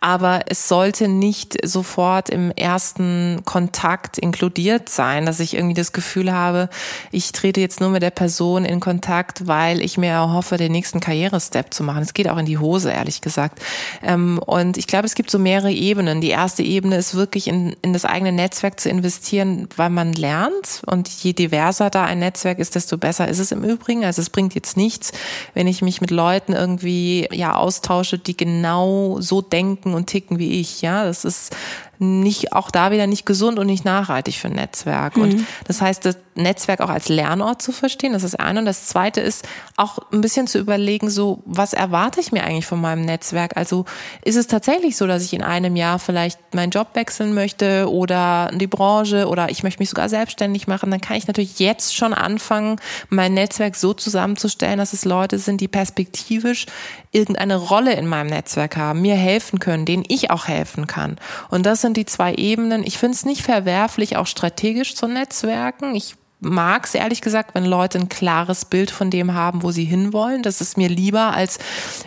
Aber 0.00 0.42
es 0.46 0.68
sollte 0.68 1.08
nicht 1.08 1.56
sofort 1.66 2.28
im 2.28 2.50
ersten 2.52 3.40
Kontakt 3.44 4.18
inkludiert 4.18 4.88
sein, 4.88 5.26
dass 5.26 5.40
ich 5.40 5.54
irgendwie 5.54 5.74
das 5.74 5.92
Gefühl 5.92 6.32
habe, 6.32 6.68
ich 7.10 7.32
trete 7.32 7.60
jetzt 7.60 7.80
nur 7.80 7.90
mit 7.90 8.02
der 8.02 8.10
Person 8.10 8.64
in 8.64 8.80
Kontakt, 8.80 9.46
weil 9.46 9.80
ich 9.80 9.96
mir 9.96 10.10
erhoffe, 10.10 10.56
den 10.56 10.72
nächsten 10.72 11.00
Karrierestep 11.00 11.72
zu 11.72 11.82
machen. 11.82 12.02
Es 12.02 12.14
geht 12.14 12.28
auch 12.28 12.38
in 12.38 12.46
die 12.46 12.58
Hose, 12.58 12.92
ehrlich 12.92 13.22
gesagt. 13.22 13.60
Ähm, 14.02 14.38
und 14.44 14.76
ich 14.76 14.86
glaube, 14.86 15.06
es 15.06 15.14
gibt 15.14 15.30
so 15.30 15.38
mehrere 15.38 15.72
Ebenen. 15.72 16.20
Die 16.20 16.30
erste 16.30 16.62
Ebene 16.62 16.96
ist 16.96 17.14
wirklich 17.14 17.48
in, 17.48 17.74
in 17.82 17.92
das 17.92 18.04
eigene 18.08 18.32
Netzwerk 18.32 18.80
zu 18.80 18.88
investieren, 18.88 19.68
weil 19.76 19.90
man 19.90 20.12
lernt. 20.12 20.82
Und 20.86 21.08
je 21.08 21.32
diverser 21.32 21.90
da 21.90 22.04
ein 22.04 22.18
Netzwerk 22.18 22.58
ist, 22.58 22.74
desto 22.74 22.98
besser 22.98 23.28
ist 23.28 23.38
es 23.38 23.52
im 23.52 23.64
Übrigen. 23.64 24.04
Also 24.04 24.22
es 24.22 24.30
bringt 24.30 24.54
jetzt 24.54 24.76
nichts, 24.76 25.12
wenn 25.54 25.66
ich 25.66 25.82
mich 25.82 26.00
mit 26.00 26.10
Leuten 26.10 26.52
irgendwie 26.52 27.28
ja 27.32 27.54
austausche, 27.54 28.18
die 28.18 28.36
genau 28.36 29.20
so 29.20 29.42
denken 29.42 29.94
und 29.94 30.06
ticken 30.06 30.38
wie 30.38 30.60
ich. 30.60 30.82
Ja, 30.82 31.04
das 31.04 31.24
ist 31.24 31.54
nicht, 31.98 32.52
auch 32.52 32.70
da 32.70 32.90
wieder 32.90 33.06
nicht 33.06 33.26
gesund 33.26 33.58
und 33.58 33.66
nicht 33.66 33.84
nachhaltig 33.84 34.36
für 34.36 34.48
ein 34.48 34.54
Netzwerk. 34.54 35.16
Mhm. 35.16 35.22
Und 35.22 35.46
das 35.66 35.80
heißt, 35.80 36.04
das 36.04 36.18
Netzwerk 36.34 36.80
auch 36.80 36.90
als 36.90 37.08
Lernort 37.08 37.60
zu 37.60 37.72
verstehen, 37.72 38.12
das 38.12 38.22
ist 38.22 38.34
das 38.34 38.40
eine. 38.40 38.60
Und 38.60 38.66
das 38.66 38.86
zweite 38.86 39.20
ist 39.20 39.46
auch 39.76 39.98
ein 40.12 40.20
bisschen 40.20 40.46
zu 40.46 40.58
überlegen, 40.58 41.10
so, 41.10 41.42
was 41.44 41.72
erwarte 41.72 42.20
ich 42.20 42.30
mir 42.30 42.44
eigentlich 42.44 42.66
von 42.66 42.80
meinem 42.80 43.04
Netzwerk? 43.04 43.56
Also 43.56 43.84
ist 44.24 44.36
es 44.36 44.46
tatsächlich 44.46 44.96
so, 44.96 45.06
dass 45.06 45.24
ich 45.24 45.32
in 45.32 45.42
einem 45.42 45.76
Jahr 45.76 45.98
vielleicht 45.98 46.54
meinen 46.54 46.70
Job 46.70 46.88
wechseln 46.94 47.34
möchte 47.34 47.90
oder 47.90 48.50
die 48.54 48.66
Branche 48.66 49.26
oder 49.28 49.50
ich 49.50 49.62
möchte 49.62 49.80
mich 49.80 49.90
sogar 49.90 50.08
selbstständig 50.08 50.68
machen? 50.68 50.90
Dann 50.90 51.00
kann 51.00 51.16
ich 51.16 51.26
natürlich 51.26 51.58
jetzt 51.58 51.96
schon 51.96 52.14
anfangen, 52.14 52.76
mein 53.08 53.34
Netzwerk 53.34 53.74
so 53.74 53.92
zusammenzustellen, 53.92 54.78
dass 54.78 54.92
es 54.92 55.04
Leute 55.04 55.38
sind, 55.38 55.60
die 55.60 55.68
perspektivisch 55.68 56.66
irgendeine 57.10 57.56
Rolle 57.56 57.94
in 57.94 58.06
meinem 58.06 58.28
Netzwerk 58.28 58.76
haben, 58.76 59.00
mir 59.00 59.16
helfen 59.16 59.58
können, 59.58 59.84
denen 59.84 60.04
ich 60.08 60.30
auch 60.30 60.46
helfen 60.46 60.86
kann. 60.86 61.16
Und 61.48 61.64
das 61.66 61.80
sind 61.80 61.87
die 61.94 62.06
zwei 62.06 62.34
Ebenen. 62.34 62.84
Ich 62.84 62.98
finde 62.98 63.14
es 63.14 63.24
nicht 63.24 63.42
verwerflich, 63.42 64.16
auch 64.16 64.26
strategisch 64.26 64.94
zu 64.94 65.06
netzwerken. 65.06 65.94
Ich 65.94 66.14
mag 66.40 66.84
es 66.84 66.94
ehrlich 66.94 67.20
gesagt, 67.20 67.54
wenn 67.54 67.64
Leute 67.64 67.98
ein 67.98 68.08
klares 68.08 68.64
Bild 68.64 68.90
von 68.90 69.10
dem 69.10 69.34
haben, 69.34 69.62
wo 69.62 69.72
sie 69.72 69.84
hinwollen. 69.84 70.42
Das 70.42 70.60
ist 70.60 70.76
mir 70.76 70.88
lieber, 70.88 71.32
als 71.34 71.58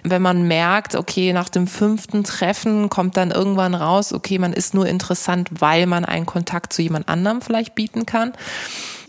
wenn 0.03 0.21
man 0.21 0.47
merkt, 0.47 0.95
okay, 0.95 1.33
nach 1.33 1.49
dem 1.49 1.67
fünften 1.67 2.23
Treffen 2.23 2.89
kommt 2.89 3.17
dann 3.17 3.31
irgendwann 3.31 3.75
raus, 3.75 4.13
okay, 4.13 4.39
man 4.39 4.53
ist 4.53 4.73
nur 4.73 4.87
interessant, 4.87 5.49
weil 5.59 5.85
man 5.85 6.05
einen 6.05 6.25
Kontakt 6.25 6.71
zu 6.71 6.81
jemand 6.81 7.09
anderem 7.09 7.41
vielleicht 7.41 7.75
bieten 7.75 8.05
kann. 8.05 8.33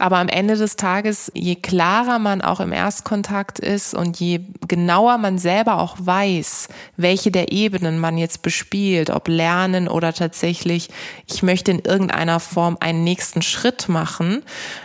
Aber 0.03 0.19
am 0.19 0.27
Ende 0.27 0.57
des 0.57 0.75
Tages, 0.75 1.31
je 1.33 1.55
klarer 1.55 2.19
man 2.19 2.43
auch 2.43 2.59
im 2.59 2.73
Erstkontakt 2.73 3.61
ist 3.61 3.95
und 3.95 4.19
je 4.19 4.41
genauer 4.67 5.17
man 5.17 5.39
selber 5.39 5.79
auch 5.79 5.95
weiß, 5.97 6.67
welche 6.97 7.31
der 7.31 7.53
Ebenen 7.53 8.01
man 8.01 8.19
jetzt 8.19 8.43
bespielt, 8.43 9.11
ob 9.11 9.29
lernen 9.29 9.87
oder 9.87 10.13
tatsächlich, 10.13 10.89
ich 11.29 11.45
möchte 11.45 11.71
in 11.71 11.79
irgendeiner 11.79 12.41
Form 12.41 12.79
einen 12.81 13.05
nächsten 13.05 13.43
Schritt 13.43 13.89
machen, 13.89 14.43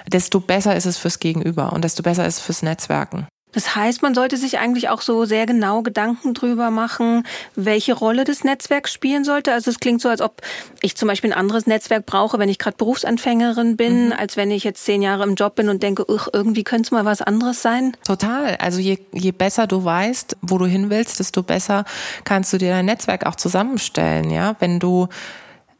desto 0.07 0.39
besser 0.39 0.75
ist 0.75 0.85
es 0.85 0.99
fürs 0.99 1.17
Gegenüber 1.17 1.73
und 1.73 1.83
desto 1.83 2.03
besser 2.03 2.27
ist 2.27 2.37
es 2.37 2.43
fürs 2.43 2.61
Netzwerken. 2.61 3.25
Das 3.53 3.75
heißt, 3.75 4.01
man 4.01 4.13
sollte 4.13 4.37
sich 4.37 4.59
eigentlich 4.59 4.89
auch 4.89 5.01
so 5.01 5.25
sehr 5.25 5.45
genau 5.45 5.81
Gedanken 5.81 6.33
drüber 6.33 6.69
machen, 6.69 7.25
welche 7.55 7.93
Rolle 7.93 8.23
das 8.23 8.43
Netzwerk 8.43 8.89
spielen 8.89 9.23
sollte. 9.23 9.53
Also 9.53 9.71
es 9.71 9.79
klingt 9.79 10.01
so, 10.01 10.09
als 10.09 10.21
ob 10.21 10.41
ich 10.81 10.95
zum 10.97 11.07
Beispiel 11.07 11.31
ein 11.31 11.39
anderes 11.39 11.65
Netzwerk 11.65 12.05
brauche, 12.05 12.39
wenn 12.39 12.49
ich 12.49 12.59
gerade 12.59 12.77
Berufsanfängerin 12.77 13.77
bin, 13.77 14.07
mhm. 14.07 14.13
als 14.13 14.37
wenn 14.37 14.51
ich 14.51 14.63
jetzt 14.63 14.83
zehn 14.83 15.01
Jahre 15.01 15.23
im 15.23 15.35
Job 15.35 15.55
bin 15.55 15.69
und 15.69 15.81
denke, 15.81 16.05
irgendwie 16.33 16.63
könnte 16.63 16.87
es 16.87 16.91
mal 16.91 17.05
was 17.05 17.21
anderes 17.21 17.61
sein. 17.61 17.95
Total. 18.05 18.57
Also 18.57 18.79
je, 18.79 18.99
je 19.13 19.31
besser 19.31 19.65
du 19.65 19.83
weißt, 19.83 20.37
wo 20.41 20.57
du 20.57 20.65
hin 20.65 20.89
willst, 20.89 21.19
desto 21.19 21.41
besser 21.41 21.85
kannst 22.25 22.51
du 22.53 22.57
dir 22.57 22.71
dein 22.71 22.85
Netzwerk 22.85 23.25
auch 23.25 23.35
zusammenstellen. 23.35 24.29
Ja, 24.29 24.55
wenn 24.59 24.79
du 24.79 25.07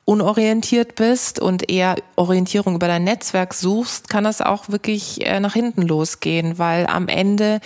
unorientiert 0.08 0.96
bist 0.96 1.38
und 1.38 1.70
eher 1.70 1.96
Orientierung 2.16 2.76
über 2.76 2.88
dein 2.88 3.04
Netzwerk 3.04 3.54
suchst, 3.54 4.10
kann 4.10 4.24
das 4.24 4.40
auch 4.42 4.70
wirklich 4.70 5.26
äh, 5.26 5.42
nach 5.42 5.54
hinten 5.54 5.82
losgehen, 5.82 6.58
weil 6.58 6.88
am 6.88 7.10
Ende 7.10 7.60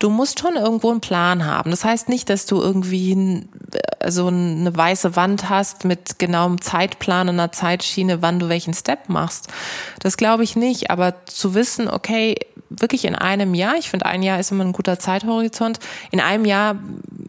du 0.00 0.10
musst 0.10 0.40
schon 0.40 0.56
irgendwo 0.56 0.90
einen 0.90 1.00
Plan 1.00 1.46
haben. 1.46 1.70
Das 1.70 1.84
heißt 1.84 2.08
nicht, 2.08 2.28
dass 2.28 2.46
du 2.46 2.60
irgendwie 2.60 3.46
äh, 4.00 4.10
so 4.10 4.26
eine 4.26 4.76
weiße 4.76 5.14
Wand 5.14 5.48
hast 5.48 5.84
mit 5.84 6.18
genauem 6.18 6.60
Zeitplan 6.60 7.28
und 7.28 7.36
einer 7.36 7.52
Zeitschiene, 7.52 8.22
wann 8.22 8.40
du 8.40 8.48
welchen 8.48 8.74
Step 8.74 9.08
machst. 9.08 9.46
Das 10.00 10.16
glaube 10.16 10.42
ich 10.42 10.56
nicht, 10.56 10.90
aber 10.90 11.24
zu 11.26 11.54
wissen, 11.54 11.88
okay, 11.88 12.34
wirklich 12.70 13.04
in 13.04 13.14
einem 13.14 13.54
Jahr, 13.54 13.76
ich 13.78 13.88
finde 13.88 14.06
ein 14.06 14.24
Jahr 14.24 14.40
ist 14.40 14.50
immer 14.50 14.64
ein 14.64 14.72
guter 14.72 14.98
Zeithorizont, 14.98 15.78
in 16.10 16.18
einem 16.18 16.44
Jahr 16.44 16.74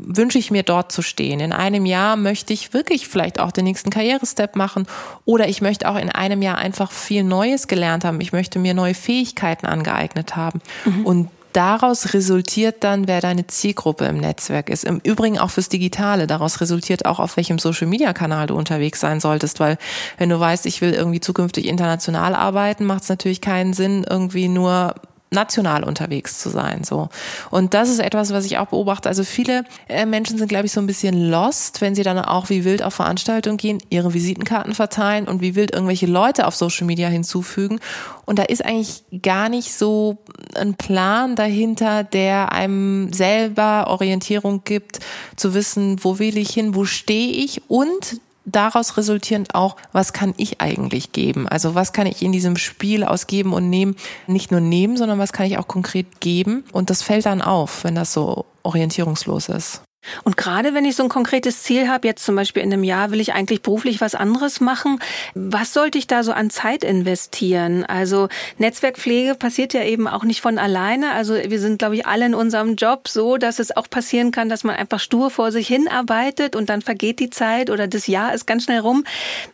wünsche 0.07 0.37
ich 0.37 0.51
mir 0.51 0.63
dort 0.63 0.91
zu 0.91 1.01
stehen. 1.01 1.39
In 1.39 1.51
einem 1.51 1.85
Jahr 1.85 2.15
möchte 2.15 2.53
ich 2.53 2.73
wirklich 2.73 3.07
vielleicht 3.07 3.39
auch 3.39 3.51
den 3.51 3.65
nächsten 3.65 3.89
Karrierestep 3.89 4.55
machen 4.55 4.87
oder 5.25 5.47
ich 5.49 5.61
möchte 5.61 5.89
auch 5.89 5.97
in 5.97 6.09
einem 6.09 6.41
Jahr 6.41 6.57
einfach 6.57 6.91
viel 6.91 7.23
Neues 7.23 7.67
gelernt 7.67 8.05
haben. 8.05 8.21
Ich 8.21 8.31
möchte 8.31 8.59
mir 8.59 8.73
neue 8.73 8.93
Fähigkeiten 8.93 9.65
angeeignet 9.65 10.35
haben. 10.35 10.61
Mhm. 10.85 11.05
Und 11.05 11.29
daraus 11.53 12.13
resultiert 12.13 12.83
dann, 12.83 13.07
wer 13.07 13.21
deine 13.21 13.47
Zielgruppe 13.47 14.05
im 14.05 14.17
Netzwerk 14.17 14.69
ist. 14.69 14.83
Im 14.83 14.99
Übrigen 15.03 15.39
auch 15.39 15.51
fürs 15.51 15.69
Digitale. 15.69 16.27
Daraus 16.27 16.59
resultiert 16.59 17.05
auch, 17.05 17.19
auf 17.19 17.37
welchem 17.37 17.59
Social 17.59 17.87
Media 17.87 18.13
Kanal 18.13 18.47
du 18.47 18.55
unterwegs 18.55 18.99
sein 18.99 19.19
solltest, 19.19 19.59
weil 19.59 19.77
wenn 20.17 20.29
du 20.29 20.39
weißt, 20.39 20.65
ich 20.65 20.81
will 20.81 20.93
irgendwie 20.93 21.21
zukünftig 21.21 21.65
international 21.65 22.35
arbeiten, 22.35 22.85
macht 22.85 23.03
es 23.03 23.09
natürlich 23.09 23.41
keinen 23.41 23.73
Sinn, 23.73 24.05
irgendwie 24.07 24.49
nur 24.49 24.95
national 25.31 25.83
unterwegs 25.83 26.39
zu 26.39 26.49
sein. 26.49 26.83
So. 26.83 27.09
Und 27.51 27.73
das 27.73 27.89
ist 27.89 27.99
etwas, 27.99 28.31
was 28.31 28.45
ich 28.45 28.57
auch 28.57 28.67
beobachte. 28.67 29.09
Also 29.09 29.23
viele 29.23 29.63
äh, 29.87 30.05
Menschen 30.05 30.37
sind, 30.37 30.47
glaube 30.47 30.65
ich, 30.67 30.71
so 30.71 30.79
ein 30.79 30.87
bisschen 30.87 31.29
lost, 31.29 31.81
wenn 31.81 31.95
sie 31.95 32.03
dann 32.03 32.19
auch 32.19 32.49
wie 32.49 32.63
wild 32.63 32.83
auf 32.83 32.93
Veranstaltungen 32.93 33.57
gehen, 33.57 33.79
ihre 33.89 34.13
Visitenkarten 34.13 34.73
verteilen 34.73 35.27
und 35.27 35.41
wie 35.41 35.55
wild 35.55 35.73
irgendwelche 35.73 36.05
Leute 36.05 36.47
auf 36.47 36.55
Social 36.55 36.87
Media 36.87 37.09
hinzufügen. 37.09 37.79
Und 38.25 38.39
da 38.39 38.43
ist 38.43 38.65
eigentlich 38.65 39.03
gar 39.21 39.49
nicht 39.49 39.73
so 39.73 40.17
ein 40.55 40.75
Plan 40.75 41.35
dahinter, 41.35 42.03
der 42.03 42.51
einem 42.51 43.11
selber 43.13 43.87
Orientierung 43.87 44.63
gibt, 44.63 44.99
zu 45.35 45.53
wissen, 45.53 46.03
wo 46.03 46.19
will 46.19 46.37
ich 46.37 46.51
hin, 46.51 46.75
wo 46.75 46.85
stehe 46.85 47.33
ich 47.33 47.61
und 47.69 48.19
daraus 48.45 48.97
resultierend 48.97 49.55
auch, 49.55 49.75
was 49.91 50.13
kann 50.13 50.33
ich 50.37 50.61
eigentlich 50.61 51.11
geben? 51.11 51.47
Also 51.47 51.75
was 51.75 51.93
kann 51.93 52.07
ich 52.07 52.21
in 52.21 52.31
diesem 52.31 52.57
Spiel 52.57 53.03
ausgeben 53.03 53.53
und 53.53 53.69
nehmen? 53.69 53.95
Nicht 54.27 54.51
nur 54.51 54.61
nehmen, 54.61 54.97
sondern 54.97 55.19
was 55.19 55.33
kann 55.33 55.47
ich 55.47 55.57
auch 55.57 55.67
konkret 55.67 56.19
geben? 56.21 56.63
Und 56.71 56.89
das 56.89 57.01
fällt 57.01 57.25
dann 57.25 57.41
auf, 57.41 57.83
wenn 57.83 57.95
das 57.95 58.13
so 58.13 58.45
orientierungslos 58.63 59.49
ist. 59.49 59.81
Und 60.23 60.37
gerade 60.37 60.73
wenn 60.73 60.85
ich 60.85 60.95
so 60.95 61.03
ein 61.03 61.09
konkretes 61.09 61.63
Ziel 61.63 61.87
habe, 61.87 62.07
jetzt 62.07 62.25
zum 62.25 62.35
Beispiel 62.35 62.63
in 62.63 62.71
einem 62.71 62.83
Jahr 62.83 63.11
will 63.11 63.19
ich 63.19 63.33
eigentlich 63.33 63.61
beruflich 63.61 64.01
was 64.01 64.15
anderes 64.15 64.61
machen, 64.61 64.99
was 65.33 65.73
sollte 65.73 65.97
ich 65.97 66.07
da 66.07 66.23
so 66.23 66.31
an 66.31 66.49
Zeit 66.49 66.83
investieren? 66.83 67.85
Also 67.85 68.29
Netzwerkpflege 68.57 69.35
passiert 69.35 69.73
ja 69.73 69.83
eben 69.83 70.07
auch 70.07 70.23
nicht 70.23 70.41
von 70.41 70.57
alleine. 70.57 71.11
Also 71.11 71.35
wir 71.35 71.59
sind, 71.59 71.79
glaube 71.79 71.95
ich, 71.95 72.05
alle 72.05 72.25
in 72.25 72.35
unserem 72.35 72.75
Job 72.75 73.07
so, 73.07 73.37
dass 73.37 73.59
es 73.59 73.75
auch 73.75 73.89
passieren 73.89 74.31
kann, 74.31 74.49
dass 74.49 74.63
man 74.63 74.75
einfach 74.75 74.99
stur 74.99 75.29
vor 75.29 75.51
sich 75.51 75.67
hinarbeitet 75.67 76.55
und 76.55 76.69
dann 76.69 76.81
vergeht 76.81 77.19
die 77.19 77.29
Zeit 77.29 77.69
oder 77.69 77.87
das 77.87 78.07
Jahr 78.07 78.33
ist 78.33 78.45
ganz 78.45 78.65
schnell 78.65 78.79
rum. 78.79 79.03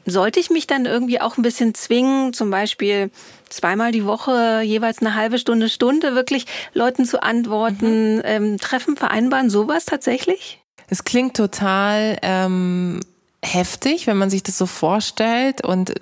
Sollte 0.05 0.39
ich 0.39 0.49
mich 0.49 0.67
dann 0.67 0.85
irgendwie 0.85 1.21
auch 1.21 1.37
ein 1.37 1.43
bisschen 1.43 1.73
zwingen, 1.73 2.33
zum 2.33 2.49
Beispiel 2.49 3.11
zweimal 3.53 3.91
die 3.91 4.05
Woche 4.05 4.61
jeweils 4.63 4.99
eine 4.99 5.15
halbe 5.15 5.37
Stunde, 5.37 5.69
Stunde 5.69 6.15
wirklich 6.15 6.45
Leuten 6.73 7.05
zu 7.05 7.21
antworten, 7.21 8.15
mhm. 8.15 8.21
ähm, 8.23 8.57
Treffen 8.57 8.95
vereinbaren, 8.97 9.49
sowas 9.49 9.85
tatsächlich? 9.85 10.63
Es 10.89 11.03
klingt 11.03 11.37
total 11.37 12.17
ähm, 12.21 12.99
heftig, 13.43 14.05
wenn 14.05 14.17
man 14.17 14.29
sich 14.29 14.43
das 14.43 14.57
so 14.57 14.67
vorstellt 14.67 15.63
und 15.63 15.93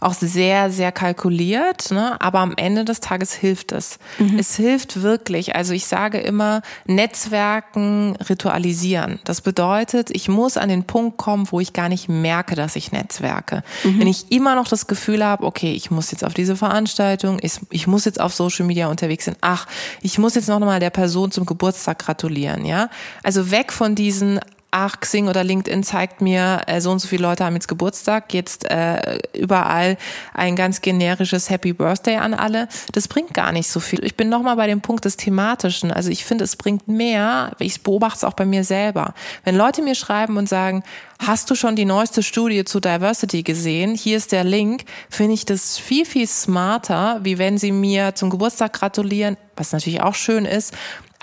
auch 0.00 0.14
sehr, 0.14 0.70
sehr 0.72 0.90
kalkuliert. 0.90 1.92
Ne? 1.92 2.20
Aber 2.20 2.40
am 2.40 2.54
Ende 2.56 2.84
des 2.84 2.98
Tages 2.98 3.32
hilft 3.32 3.70
es. 3.70 3.98
Mhm. 4.18 4.38
Es 4.38 4.56
hilft 4.56 5.00
wirklich. 5.00 5.54
Also 5.54 5.74
ich 5.74 5.86
sage 5.86 6.18
immer, 6.18 6.60
Netzwerken 6.84 8.16
ritualisieren. 8.28 9.20
Das 9.24 9.42
bedeutet, 9.42 10.10
ich 10.10 10.28
muss 10.28 10.56
an 10.56 10.68
den 10.68 10.82
Punkt 10.84 11.18
kommen, 11.18 11.46
wo 11.50 11.60
ich 11.60 11.72
gar 11.72 11.88
nicht 11.88 12.08
merke, 12.08 12.56
dass 12.56 12.74
ich 12.74 12.90
netzwerke. 12.90 13.62
Mhm. 13.84 14.00
Wenn 14.00 14.08
ich 14.08 14.32
immer 14.32 14.56
noch 14.56 14.66
das 14.66 14.88
Gefühl 14.88 15.24
habe, 15.24 15.44
okay, 15.44 15.72
ich 15.72 15.92
muss 15.92 16.10
jetzt 16.10 16.24
auf 16.24 16.34
diese 16.34 16.56
Veranstaltung, 16.56 17.38
ich, 17.42 17.60
ich 17.70 17.86
muss 17.86 18.04
jetzt 18.04 18.20
auf 18.20 18.34
Social 18.34 18.66
Media 18.66 18.88
unterwegs 18.88 19.26
sein, 19.26 19.36
ach, 19.40 19.66
ich 20.00 20.18
muss 20.18 20.34
jetzt 20.34 20.48
noch 20.48 20.58
mal 20.58 20.80
der 20.80 20.90
Person 20.90 21.30
zum 21.30 21.46
Geburtstag 21.46 22.00
gratulieren, 22.00 22.64
ja. 22.64 22.88
Also 23.22 23.52
weg 23.52 23.72
von 23.72 23.94
diesen 23.94 24.40
ach, 24.72 25.00
Xing 25.00 25.28
oder 25.28 25.44
LinkedIn 25.44 25.84
zeigt 25.84 26.20
mir, 26.20 26.62
äh, 26.66 26.80
so 26.80 26.90
und 26.90 26.98
so 26.98 27.06
viele 27.06 27.22
Leute 27.22 27.44
haben 27.44 27.54
jetzt 27.54 27.68
Geburtstag, 27.68 28.32
jetzt 28.34 28.68
äh, 28.70 29.18
überall 29.34 29.98
ein 30.32 30.56
ganz 30.56 30.80
generisches 30.80 31.50
Happy 31.50 31.74
Birthday 31.74 32.16
an 32.16 32.34
alle. 32.34 32.68
Das 32.92 33.06
bringt 33.06 33.34
gar 33.34 33.52
nicht 33.52 33.68
so 33.68 33.80
viel. 33.80 34.02
Ich 34.02 34.16
bin 34.16 34.30
nochmal 34.30 34.56
bei 34.56 34.66
dem 34.66 34.80
Punkt 34.80 35.04
des 35.04 35.18
Thematischen. 35.18 35.92
Also 35.92 36.10
ich 36.10 36.24
finde, 36.24 36.44
es 36.44 36.56
bringt 36.56 36.88
mehr, 36.88 37.54
ich 37.58 37.82
beobachte 37.82 38.16
es 38.16 38.24
auch 38.24 38.32
bei 38.32 38.46
mir 38.46 38.64
selber. 38.64 39.14
Wenn 39.44 39.56
Leute 39.56 39.82
mir 39.82 39.94
schreiben 39.94 40.38
und 40.38 40.48
sagen, 40.48 40.82
hast 41.18 41.50
du 41.50 41.54
schon 41.54 41.76
die 41.76 41.84
neueste 41.84 42.22
Studie 42.22 42.64
zu 42.64 42.80
Diversity 42.80 43.42
gesehen? 43.42 43.94
Hier 43.94 44.16
ist 44.16 44.32
der 44.32 44.42
Link. 44.42 44.84
Finde 45.10 45.34
ich 45.34 45.44
das 45.44 45.76
viel, 45.78 46.06
viel 46.06 46.26
smarter, 46.26 47.20
wie 47.22 47.36
wenn 47.36 47.58
sie 47.58 47.72
mir 47.72 48.14
zum 48.14 48.30
Geburtstag 48.30 48.72
gratulieren, 48.72 49.36
was 49.54 49.72
natürlich 49.72 50.00
auch 50.00 50.14
schön 50.14 50.46
ist, 50.46 50.72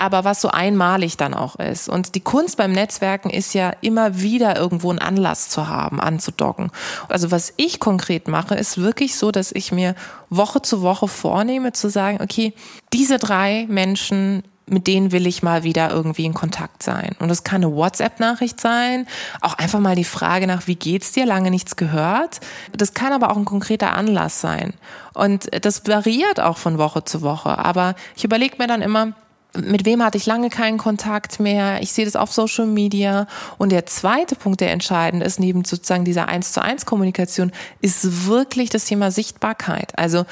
aber 0.00 0.24
was 0.24 0.40
so 0.40 0.48
einmalig 0.48 1.16
dann 1.16 1.34
auch 1.34 1.56
ist. 1.56 1.88
Und 1.88 2.14
die 2.14 2.20
Kunst 2.20 2.56
beim 2.56 2.72
Netzwerken 2.72 3.30
ist 3.30 3.54
ja 3.54 3.72
immer 3.82 4.20
wieder 4.20 4.56
irgendwo 4.56 4.90
einen 4.90 4.98
Anlass 4.98 5.48
zu 5.48 5.68
haben, 5.68 6.00
anzudocken. 6.00 6.70
Also 7.08 7.30
was 7.30 7.52
ich 7.56 7.80
konkret 7.80 8.26
mache, 8.26 8.54
ist 8.54 8.78
wirklich 8.78 9.16
so, 9.16 9.30
dass 9.30 9.52
ich 9.52 9.72
mir 9.72 9.94
Woche 10.30 10.62
zu 10.62 10.82
Woche 10.82 11.06
vornehme 11.06 11.72
zu 11.72 11.90
sagen, 11.90 12.18
okay, 12.22 12.54
diese 12.92 13.18
drei 13.18 13.66
Menschen 13.68 14.42
mit 14.70 14.86
denen 14.86 15.10
will 15.10 15.26
ich 15.26 15.42
mal 15.42 15.64
wieder 15.64 15.90
irgendwie 15.90 16.24
in 16.24 16.32
Kontakt 16.32 16.82
sein. 16.82 17.16
Und 17.18 17.28
das 17.28 17.42
kann 17.42 17.64
eine 17.64 17.74
WhatsApp-Nachricht 17.74 18.60
sein, 18.60 19.06
auch 19.40 19.54
einfach 19.54 19.80
mal 19.80 19.96
die 19.96 20.04
Frage 20.04 20.46
nach, 20.46 20.68
wie 20.68 20.76
geht's 20.76 21.10
dir, 21.10 21.26
lange 21.26 21.50
nichts 21.50 21.74
gehört. 21.74 22.40
Das 22.72 22.94
kann 22.94 23.12
aber 23.12 23.32
auch 23.32 23.36
ein 23.36 23.44
konkreter 23.44 23.94
Anlass 23.94 24.40
sein. 24.40 24.74
Und 25.12 25.50
das 25.64 25.88
variiert 25.88 26.38
auch 26.38 26.56
von 26.56 26.78
Woche 26.78 27.04
zu 27.04 27.22
Woche. 27.22 27.58
Aber 27.58 27.96
ich 28.16 28.22
überlege 28.22 28.56
mir 28.58 28.68
dann 28.68 28.80
immer, 28.80 29.14
mit 29.56 29.84
wem 29.84 30.02
hatte 30.02 30.16
ich 30.16 30.26
lange 30.26 30.48
keinen 30.50 30.78
Kontakt 30.78 31.40
mehr. 31.40 31.82
Ich 31.82 31.92
sehe 31.92 32.04
das 32.04 32.16
auf 32.16 32.32
Social 32.32 32.66
Media. 32.66 33.26
Und 33.58 33.72
der 33.72 33.86
zweite 33.86 34.36
Punkt, 34.36 34.60
der 34.60 34.70
entscheidend 34.70 35.22
ist, 35.22 35.40
neben 35.40 35.64
sozusagen 35.64 36.04
dieser 36.04 36.28
eins 36.28 36.52
zu 36.52 36.62
eins 36.62 36.86
Kommunikation, 36.86 37.52
ist 37.80 38.26
wirklich 38.26 38.70
das 38.70 38.84
Thema 38.84 39.10
Sichtbarkeit. 39.10 39.98
Also 39.98 40.24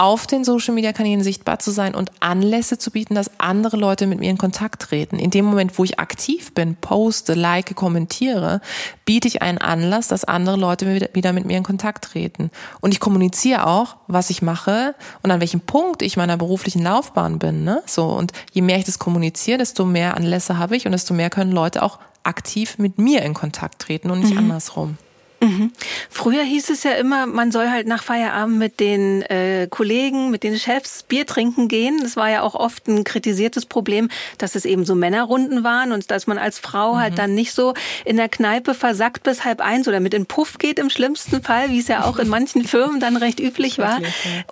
auf 0.00 0.26
den 0.26 0.44
Social 0.44 0.72
Media 0.72 0.94
Kanälen 0.94 1.22
sichtbar 1.22 1.58
zu 1.58 1.70
sein 1.70 1.94
und 1.94 2.10
Anlässe 2.20 2.78
zu 2.78 2.90
bieten, 2.90 3.14
dass 3.14 3.38
andere 3.38 3.76
Leute 3.76 4.06
mit 4.06 4.18
mir 4.18 4.30
in 4.30 4.38
Kontakt 4.38 4.80
treten. 4.80 5.18
In 5.18 5.28
dem 5.30 5.44
Moment, 5.44 5.78
wo 5.78 5.84
ich 5.84 5.98
aktiv 5.98 6.54
bin, 6.54 6.74
poste, 6.74 7.34
like, 7.34 7.76
kommentiere, 7.76 8.62
biete 9.04 9.28
ich 9.28 9.42
einen 9.42 9.58
Anlass, 9.58 10.08
dass 10.08 10.24
andere 10.24 10.56
Leute 10.56 11.10
wieder 11.12 11.34
mit 11.34 11.44
mir 11.44 11.58
in 11.58 11.64
Kontakt 11.64 12.04
treten. 12.04 12.50
Und 12.80 12.94
ich 12.94 13.00
kommuniziere 13.00 13.66
auch, 13.66 13.96
was 14.06 14.30
ich 14.30 14.40
mache 14.40 14.94
und 15.22 15.32
an 15.32 15.40
welchem 15.40 15.60
Punkt 15.60 16.00
ich 16.00 16.16
meiner 16.16 16.38
beruflichen 16.38 16.82
Laufbahn 16.82 17.38
bin. 17.38 17.64
Ne? 17.64 17.82
So 17.84 18.06
und 18.06 18.32
je 18.52 18.62
mehr 18.62 18.78
ich 18.78 18.86
das 18.86 18.98
kommuniziere, 18.98 19.58
desto 19.58 19.84
mehr 19.84 20.16
Anlässe 20.16 20.56
habe 20.56 20.76
ich 20.76 20.86
und 20.86 20.92
desto 20.92 21.12
mehr 21.12 21.28
können 21.28 21.52
Leute 21.52 21.82
auch 21.82 21.98
aktiv 22.22 22.78
mit 22.78 22.96
mir 22.96 23.20
in 23.20 23.34
Kontakt 23.34 23.82
treten 23.82 24.10
und 24.10 24.20
nicht 24.20 24.32
mhm. 24.32 24.38
andersrum. 24.38 24.96
Mhm. 25.40 25.72
Früher 26.08 26.42
hieß 26.42 26.70
es 26.70 26.82
ja 26.82 26.92
immer, 26.92 27.26
man 27.26 27.50
soll 27.50 27.68
halt 27.70 27.86
nach 27.86 28.02
Feierabend 28.02 28.58
mit 28.58 28.80
den 28.80 29.22
äh, 29.22 29.68
Kollegen, 29.70 30.30
mit 30.30 30.42
den 30.42 30.58
Chefs 30.58 31.02
Bier 31.02 31.26
trinken 31.26 31.68
gehen. 31.68 32.00
Das 32.02 32.16
war 32.16 32.30
ja 32.30 32.42
auch 32.42 32.54
oft 32.54 32.88
ein 32.88 33.04
kritisiertes 33.04 33.66
Problem, 33.66 34.10
dass 34.38 34.54
es 34.54 34.64
eben 34.64 34.84
so 34.84 34.94
Männerrunden 34.94 35.64
waren 35.64 35.92
und 35.92 36.10
dass 36.10 36.26
man 36.26 36.38
als 36.38 36.58
Frau 36.58 36.96
halt 36.96 36.96
mhm. 36.96 37.00
halt 37.00 37.18
dann 37.18 37.34
nicht 37.34 37.52
so 37.52 37.74
in 38.04 38.16
der 38.16 38.28
Kneipe 38.28 38.74
versackt 38.74 39.22
bis 39.22 39.44
halb 39.44 39.60
eins 39.60 39.88
oder 39.88 40.00
mit 40.00 40.14
in 40.14 40.26
Puff 40.26 40.58
geht 40.58 40.78
im 40.78 40.90
schlimmsten 40.90 41.42
Fall, 41.42 41.70
wie 41.70 41.80
es 41.80 41.88
ja 41.88 42.04
auch 42.04 42.18
in 42.18 42.28
manchen 42.28 42.64
Firmen 42.64 43.00
dann 43.00 43.16
recht 43.16 43.40
üblich 43.40 43.78
war. 43.78 44.00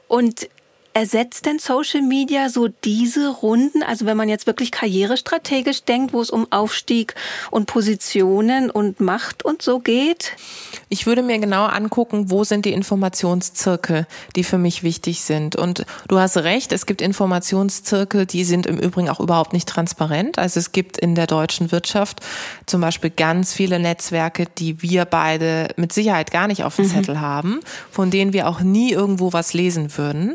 Und 0.06 0.48
Ersetzt 0.98 1.46
denn 1.46 1.60
Social 1.60 2.02
Media 2.02 2.48
so 2.48 2.66
diese 2.66 3.28
Runden? 3.28 3.84
Also 3.84 4.04
wenn 4.04 4.16
man 4.16 4.28
jetzt 4.28 4.48
wirklich 4.48 4.72
karrierestrategisch 4.72 5.84
denkt, 5.84 6.12
wo 6.12 6.20
es 6.20 6.28
um 6.28 6.50
Aufstieg 6.50 7.14
und 7.52 7.66
Positionen 7.66 8.68
und 8.68 8.98
Macht 8.98 9.44
und 9.44 9.62
so 9.62 9.78
geht? 9.78 10.32
Ich 10.88 11.06
würde 11.06 11.22
mir 11.22 11.38
genau 11.38 11.66
angucken, 11.66 12.32
wo 12.32 12.42
sind 12.42 12.64
die 12.64 12.72
Informationszirkel, 12.72 14.08
die 14.34 14.42
für 14.42 14.58
mich 14.58 14.82
wichtig 14.82 15.20
sind. 15.20 15.54
Und 15.54 15.86
du 16.08 16.18
hast 16.18 16.36
recht, 16.38 16.72
es 16.72 16.84
gibt 16.84 17.00
Informationszirkel, 17.00 18.26
die 18.26 18.42
sind 18.42 18.66
im 18.66 18.76
Übrigen 18.76 19.08
auch 19.08 19.20
überhaupt 19.20 19.52
nicht 19.52 19.68
transparent. 19.68 20.36
Also 20.36 20.58
es 20.58 20.72
gibt 20.72 20.98
in 20.98 21.14
der 21.14 21.28
deutschen 21.28 21.70
Wirtschaft 21.70 22.22
zum 22.66 22.80
Beispiel 22.80 23.10
ganz 23.10 23.52
viele 23.52 23.78
Netzwerke, 23.78 24.46
die 24.58 24.82
wir 24.82 25.04
beide 25.04 25.68
mit 25.76 25.92
Sicherheit 25.92 26.32
gar 26.32 26.48
nicht 26.48 26.64
auf 26.64 26.74
dem 26.74 26.86
mhm. 26.86 26.90
Zettel 26.90 27.20
haben, 27.20 27.60
von 27.88 28.10
denen 28.10 28.32
wir 28.32 28.48
auch 28.48 28.62
nie 28.62 28.90
irgendwo 28.90 29.32
was 29.32 29.52
lesen 29.52 29.96
würden. 29.96 30.34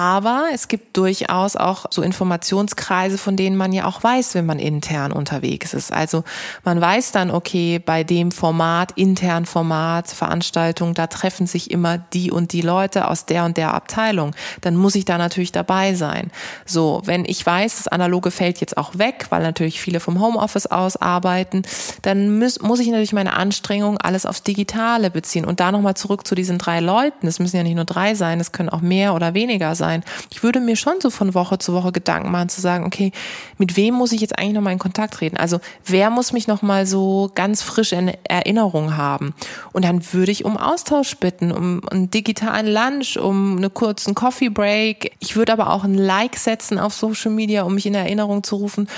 Aber 0.00 0.46
es 0.54 0.68
gibt 0.68 0.96
durchaus 0.96 1.56
auch 1.56 1.84
so 1.90 2.00
Informationskreise, 2.00 3.18
von 3.18 3.36
denen 3.36 3.54
man 3.54 3.70
ja 3.70 3.84
auch 3.84 4.02
weiß, 4.02 4.34
wenn 4.34 4.46
man 4.46 4.58
intern 4.58 5.12
unterwegs 5.12 5.74
ist. 5.74 5.92
Also 5.92 6.24
man 6.64 6.80
weiß 6.80 7.12
dann, 7.12 7.30
okay, 7.30 7.78
bei 7.78 8.02
dem 8.02 8.32
Format, 8.32 8.92
intern 8.92 9.44
Format, 9.44 10.08
Veranstaltung, 10.08 10.94
da 10.94 11.06
treffen 11.06 11.46
sich 11.46 11.70
immer 11.70 11.98
die 11.98 12.30
und 12.30 12.54
die 12.54 12.62
Leute 12.62 13.08
aus 13.08 13.26
der 13.26 13.44
und 13.44 13.58
der 13.58 13.74
Abteilung. 13.74 14.34
Dann 14.62 14.74
muss 14.74 14.94
ich 14.94 15.04
da 15.04 15.18
natürlich 15.18 15.52
dabei 15.52 15.92
sein. 15.92 16.30
So, 16.64 17.02
wenn 17.04 17.26
ich 17.26 17.44
weiß, 17.44 17.76
das 17.76 17.88
Analoge 17.88 18.30
fällt 18.30 18.58
jetzt 18.62 18.78
auch 18.78 18.96
weg, 18.96 19.26
weil 19.28 19.42
natürlich 19.42 19.82
viele 19.82 20.00
vom 20.00 20.18
Homeoffice 20.18 20.68
aus 20.68 20.96
arbeiten, 20.96 21.60
dann 22.00 22.38
muss, 22.38 22.62
muss 22.62 22.80
ich 22.80 22.88
natürlich 22.88 23.12
meine 23.12 23.34
Anstrengungen 23.34 23.98
alles 23.98 24.24
aufs 24.24 24.44
Digitale 24.44 25.10
beziehen. 25.10 25.44
Und 25.44 25.60
da 25.60 25.70
nochmal 25.70 25.94
zurück 25.94 26.26
zu 26.26 26.34
diesen 26.34 26.56
drei 26.56 26.80
Leuten. 26.80 27.26
Es 27.26 27.38
müssen 27.38 27.58
ja 27.58 27.64
nicht 27.64 27.76
nur 27.76 27.84
drei 27.84 28.14
sein, 28.14 28.40
es 28.40 28.52
können 28.52 28.70
auch 28.70 28.80
mehr 28.80 29.14
oder 29.14 29.34
weniger 29.34 29.74
sein. 29.80 30.04
Ich 30.30 30.44
würde 30.44 30.60
mir 30.60 30.76
schon 30.76 31.00
so 31.00 31.10
von 31.10 31.34
Woche 31.34 31.58
zu 31.58 31.72
Woche 31.72 31.90
Gedanken 31.90 32.30
machen, 32.30 32.48
zu 32.48 32.60
sagen, 32.60 32.84
okay, 32.84 33.10
mit 33.58 33.76
wem 33.76 33.94
muss 33.94 34.12
ich 34.12 34.20
jetzt 34.20 34.38
eigentlich 34.38 34.54
nochmal 34.54 34.74
in 34.74 34.78
Kontakt 34.78 35.14
treten? 35.14 35.36
Also 35.36 35.58
wer 35.84 36.10
muss 36.10 36.32
mich 36.32 36.46
nochmal 36.46 36.86
so 36.86 37.32
ganz 37.34 37.62
frisch 37.62 37.92
in 37.92 38.12
Erinnerung 38.24 38.96
haben? 38.96 39.34
Und 39.72 39.84
dann 39.84 40.00
würde 40.12 40.30
ich 40.30 40.44
um 40.44 40.56
Austausch 40.56 41.16
bitten, 41.16 41.50
um 41.50 41.80
einen 41.88 42.10
digitalen 42.10 42.66
Lunch, 42.72 43.16
um 43.18 43.56
einen 43.56 43.74
kurzen 43.74 44.14
Coffee 44.14 44.50
Break. 44.50 45.16
Ich 45.18 45.34
würde 45.34 45.52
aber 45.52 45.70
auch 45.70 45.82
ein 45.82 45.94
Like 45.94 46.36
setzen 46.36 46.78
auf 46.78 46.94
Social 46.94 47.32
Media, 47.32 47.62
um 47.62 47.74
mich 47.74 47.86
in 47.86 47.94
Erinnerung 47.94 48.42
zu 48.44 48.56
rufen. 48.56 48.88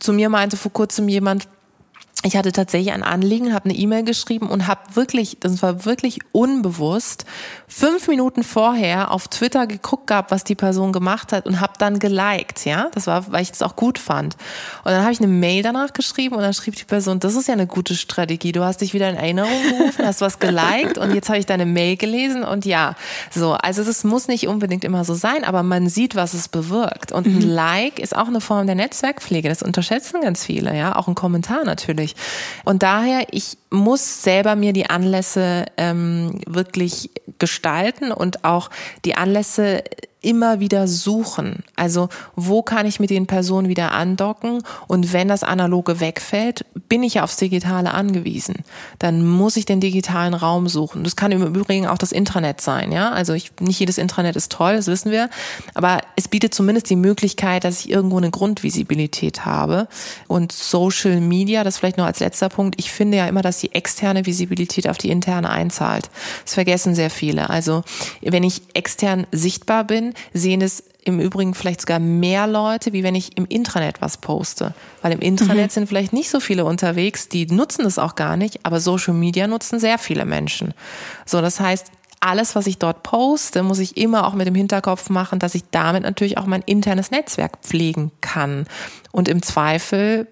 Zu 0.00 0.12
mir 0.12 0.28
meinte 0.28 0.56
vor 0.56 0.72
kurzem 0.72 1.08
jemand, 1.08 1.46
ich 2.24 2.36
hatte 2.36 2.52
tatsächlich 2.52 2.92
ein 2.92 3.02
Anliegen, 3.02 3.52
habe 3.52 3.68
eine 3.68 3.74
E-Mail 3.76 4.04
geschrieben 4.04 4.48
und 4.48 4.68
habe 4.68 4.80
wirklich, 4.94 5.38
das 5.40 5.60
war 5.60 5.84
wirklich 5.84 6.20
unbewusst, 6.30 7.24
fünf 7.66 8.06
Minuten 8.06 8.44
vorher 8.44 9.10
auf 9.10 9.26
Twitter 9.26 9.66
geguckt 9.66 10.06
gehabt, 10.06 10.30
was 10.30 10.44
die 10.44 10.54
Person 10.54 10.92
gemacht 10.92 11.32
hat 11.32 11.46
und 11.46 11.60
habe 11.60 11.72
dann 11.78 11.98
geliked, 11.98 12.64
ja. 12.64 12.88
Das 12.94 13.08
war, 13.08 13.32
weil 13.32 13.42
ich 13.42 13.50
das 13.50 13.62
auch 13.62 13.74
gut 13.74 13.98
fand. 13.98 14.36
Und 14.84 14.92
dann 14.92 15.02
habe 15.02 15.12
ich 15.12 15.18
eine 15.18 15.26
Mail 15.26 15.64
danach 15.64 15.94
geschrieben 15.94 16.36
und 16.36 16.42
dann 16.42 16.54
schrieb 16.54 16.76
die 16.76 16.84
Person, 16.84 17.18
das 17.18 17.34
ist 17.34 17.48
ja 17.48 17.54
eine 17.54 17.66
gute 17.66 17.96
Strategie. 17.96 18.52
Du 18.52 18.62
hast 18.62 18.82
dich 18.82 18.94
wieder 18.94 19.10
in 19.10 19.16
Erinnerung 19.16 19.50
gerufen, 19.70 20.06
hast 20.06 20.20
was 20.20 20.38
geliked 20.38 20.98
und 20.98 21.14
jetzt 21.14 21.28
habe 21.28 21.38
ich 21.38 21.46
deine 21.46 21.66
Mail 21.66 21.96
gelesen 21.96 22.44
und 22.44 22.64
ja, 22.64 22.94
so. 23.32 23.54
Also 23.54 23.82
das 23.82 24.04
muss 24.04 24.28
nicht 24.28 24.46
unbedingt 24.46 24.84
immer 24.84 25.04
so 25.04 25.14
sein, 25.14 25.42
aber 25.44 25.64
man 25.64 25.88
sieht, 25.88 26.14
was 26.14 26.34
es 26.34 26.48
bewirkt. 26.48 27.10
Und 27.10 27.26
ein 27.26 27.34
mhm. 27.34 27.40
Like 27.40 27.98
ist 27.98 28.16
auch 28.16 28.28
eine 28.28 28.40
Form 28.40 28.66
der 28.66 28.76
Netzwerkpflege. 28.76 29.48
Das 29.48 29.62
unterschätzen 29.62 30.20
ganz 30.20 30.44
viele, 30.44 30.76
ja. 30.76 30.94
Auch 30.94 31.08
ein 31.08 31.16
Kommentar 31.16 31.64
natürlich 31.64 32.01
nicht. 32.02 32.18
Und 32.64 32.82
daher, 32.82 33.26
ich 33.30 33.56
muss 33.70 34.22
selber 34.22 34.56
mir 34.56 34.72
die 34.72 34.90
Anlässe 34.90 35.66
ähm, 35.76 36.40
wirklich 36.46 37.10
gestalten 37.38 38.12
und 38.12 38.44
auch 38.44 38.70
die 39.04 39.14
Anlässe 39.14 39.82
immer 40.22 40.60
wieder 40.60 40.88
suchen. 40.88 41.64
Also 41.76 42.08
wo 42.36 42.62
kann 42.62 42.86
ich 42.86 43.00
mit 43.00 43.10
den 43.10 43.26
Personen 43.26 43.68
wieder 43.68 43.92
andocken? 43.92 44.62
Und 44.86 45.12
wenn 45.12 45.28
das 45.28 45.42
Analoge 45.42 46.00
wegfällt, 46.00 46.64
bin 46.88 47.02
ich 47.02 47.14
ja 47.14 47.24
aufs 47.24 47.36
Digitale 47.36 47.92
angewiesen. 47.92 48.56
Dann 48.98 49.26
muss 49.26 49.56
ich 49.56 49.66
den 49.66 49.80
digitalen 49.80 50.34
Raum 50.34 50.68
suchen. 50.68 51.04
Das 51.04 51.16
kann 51.16 51.32
im 51.32 51.42
Übrigen 51.42 51.86
auch 51.86 51.98
das 51.98 52.12
Intranet 52.12 52.60
sein. 52.60 52.92
Ja, 52.92 53.10
also 53.10 53.34
ich, 53.34 53.50
nicht 53.60 53.80
jedes 53.80 53.98
Intranet 53.98 54.36
ist 54.36 54.52
toll, 54.52 54.76
das 54.76 54.86
wissen 54.86 55.10
wir. 55.10 55.28
Aber 55.74 56.00
es 56.16 56.28
bietet 56.28 56.54
zumindest 56.54 56.88
die 56.88 56.96
Möglichkeit, 56.96 57.64
dass 57.64 57.80
ich 57.80 57.90
irgendwo 57.90 58.16
eine 58.16 58.30
Grundvisibilität 58.30 59.44
habe. 59.44 59.88
Und 60.28 60.52
Social 60.52 61.20
Media, 61.20 61.64
das 61.64 61.78
vielleicht 61.78 61.98
noch 61.98 62.06
als 62.06 62.20
letzter 62.20 62.48
Punkt. 62.48 62.76
Ich 62.78 62.92
finde 62.92 63.18
ja 63.18 63.26
immer, 63.26 63.42
dass 63.42 63.58
die 63.58 63.74
externe 63.74 64.24
Visibilität 64.24 64.88
auf 64.88 64.98
die 64.98 65.10
interne 65.10 65.50
einzahlt. 65.50 66.10
Das 66.44 66.54
vergessen 66.54 66.94
sehr 66.94 67.10
viele. 67.10 67.50
Also 67.50 67.82
wenn 68.20 68.44
ich 68.44 68.62
extern 68.74 69.26
sichtbar 69.32 69.84
bin, 69.84 70.11
sehen 70.32 70.60
es 70.60 70.82
im 71.04 71.20
Übrigen 71.20 71.54
vielleicht 71.54 71.80
sogar 71.80 71.98
mehr 71.98 72.46
Leute, 72.46 72.92
wie 72.92 73.02
wenn 73.02 73.14
ich 73.14 73.36
im 73.36 73.46
Intranet 73.46 74.00
was 74.00 74.16
poste. 74.16 74.74
Weil 75.00 75.12
im 75.12 75.20
Intranet 75.20 75.70
mhm. 75.70 75.70
sind 75.70 75.86
vielleicht 75.88 76.12
nicht 76.12 76.30
so 76.30 76.40
viele 76.40 76.64
unterwegs, 76.64 77.28
die 77.28 77.46
nutzen 77.46 77.84
es 77.84 77.98
auch 77.98 78.14
gar 78.14 78.36
nicht, 78.36 78.64
aber 78.64 78.80
Social 78.80 79.14
Media 79.14 79.46
nutzen 79.46 79.80
sehr 79.80 79.98
viele 79.98 80.24
Menschen. 80.24 80.74
So, 81.26 81.40
das 81.40 81.58
heißt, 81.58 81.90
alles, 82.20 82.54
was 82.54 82.68
ich 82.68 82.78
dort 82.78 83.02
poste, 83.02 83.64
muss 83.64 83.80
ich 83.80 83.96
immer 83.96 84.26
auch 84.26 84.34
mit 84.34 84.46
dem 84.46 84.54
Hinterkopf 84.54 85.10
machen, 85.10 85.40
dass 85.40 85.56
ich 85.56 85.64
damit 85.72 86.04
natürlich 86.04 86.38
auch 86.38 86.46
mein 86.46 86.62
internes 86.62 87.10
Netzwerk 87.10 87.58
pflegen 87.62 88.12
kann. 88.20 88.66
Und 89.10 89.28
im 89.28 89.42
Zweifel 89.42 90.28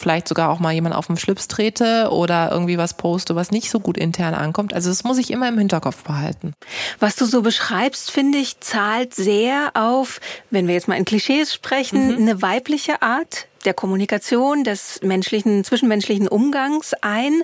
vielleicht 0.00 0.26
sogar 0.26 0.50
auch 0.50 0.58
mal 0.58 0.72
jemand 0.72 0.94
auf 0.94 1.06
den 1.06 1.16
Schlips 1.16 1.46
trete 1.46 2.08
oder 2.10 2.50
irgendwie 2.50 2.78
was 2.78 2.94
poste, 2.94 3.36
was 3.36 3.50
nicht 3.50 3.70
so 3.70 3.78
gut 3.80 3.96
intern 3.96 4.34
ankommt. 4.34 4.74
Also 4.74 4.88
das 4.88 5.04
muss 5.04 5.18
ich 5.18 5.30
immer 5.30 5.48
im 5.48 5.58
Hinterkopf 5.58 6.02
behalten. 6.02 6.54
Was 6.98 7.16
du 7.16 7.26
so 7.26 7.42
beschreibst, 7.42 8.10
finde 8.10 8.38
ich, 8.38 8.60
zahlt 8.60 9.14
sehr 9.14 9.70
auf, 9.74 10.20
wenn 10.50 10.66
wir 10.66 10.74
jetzt 10.74 10.88
mal 10.88 10.96
in 10.96 11.04
Klischees 11.04 11.54
sprechen, 11.54 12.08
mhm. 12.08 12.16
eine 12.16 12.42
weibliche 12.42 13.02
Art 13.02 13.46
der 13.64 13.74
Kommunikation, 13.74 14.64
des 14.64 15.00
menschlichen, 15.02 15.64
zwischenmenschlichen 15.64 16.28
Umgangs 16.28 16.94
ein. 17.00 17.42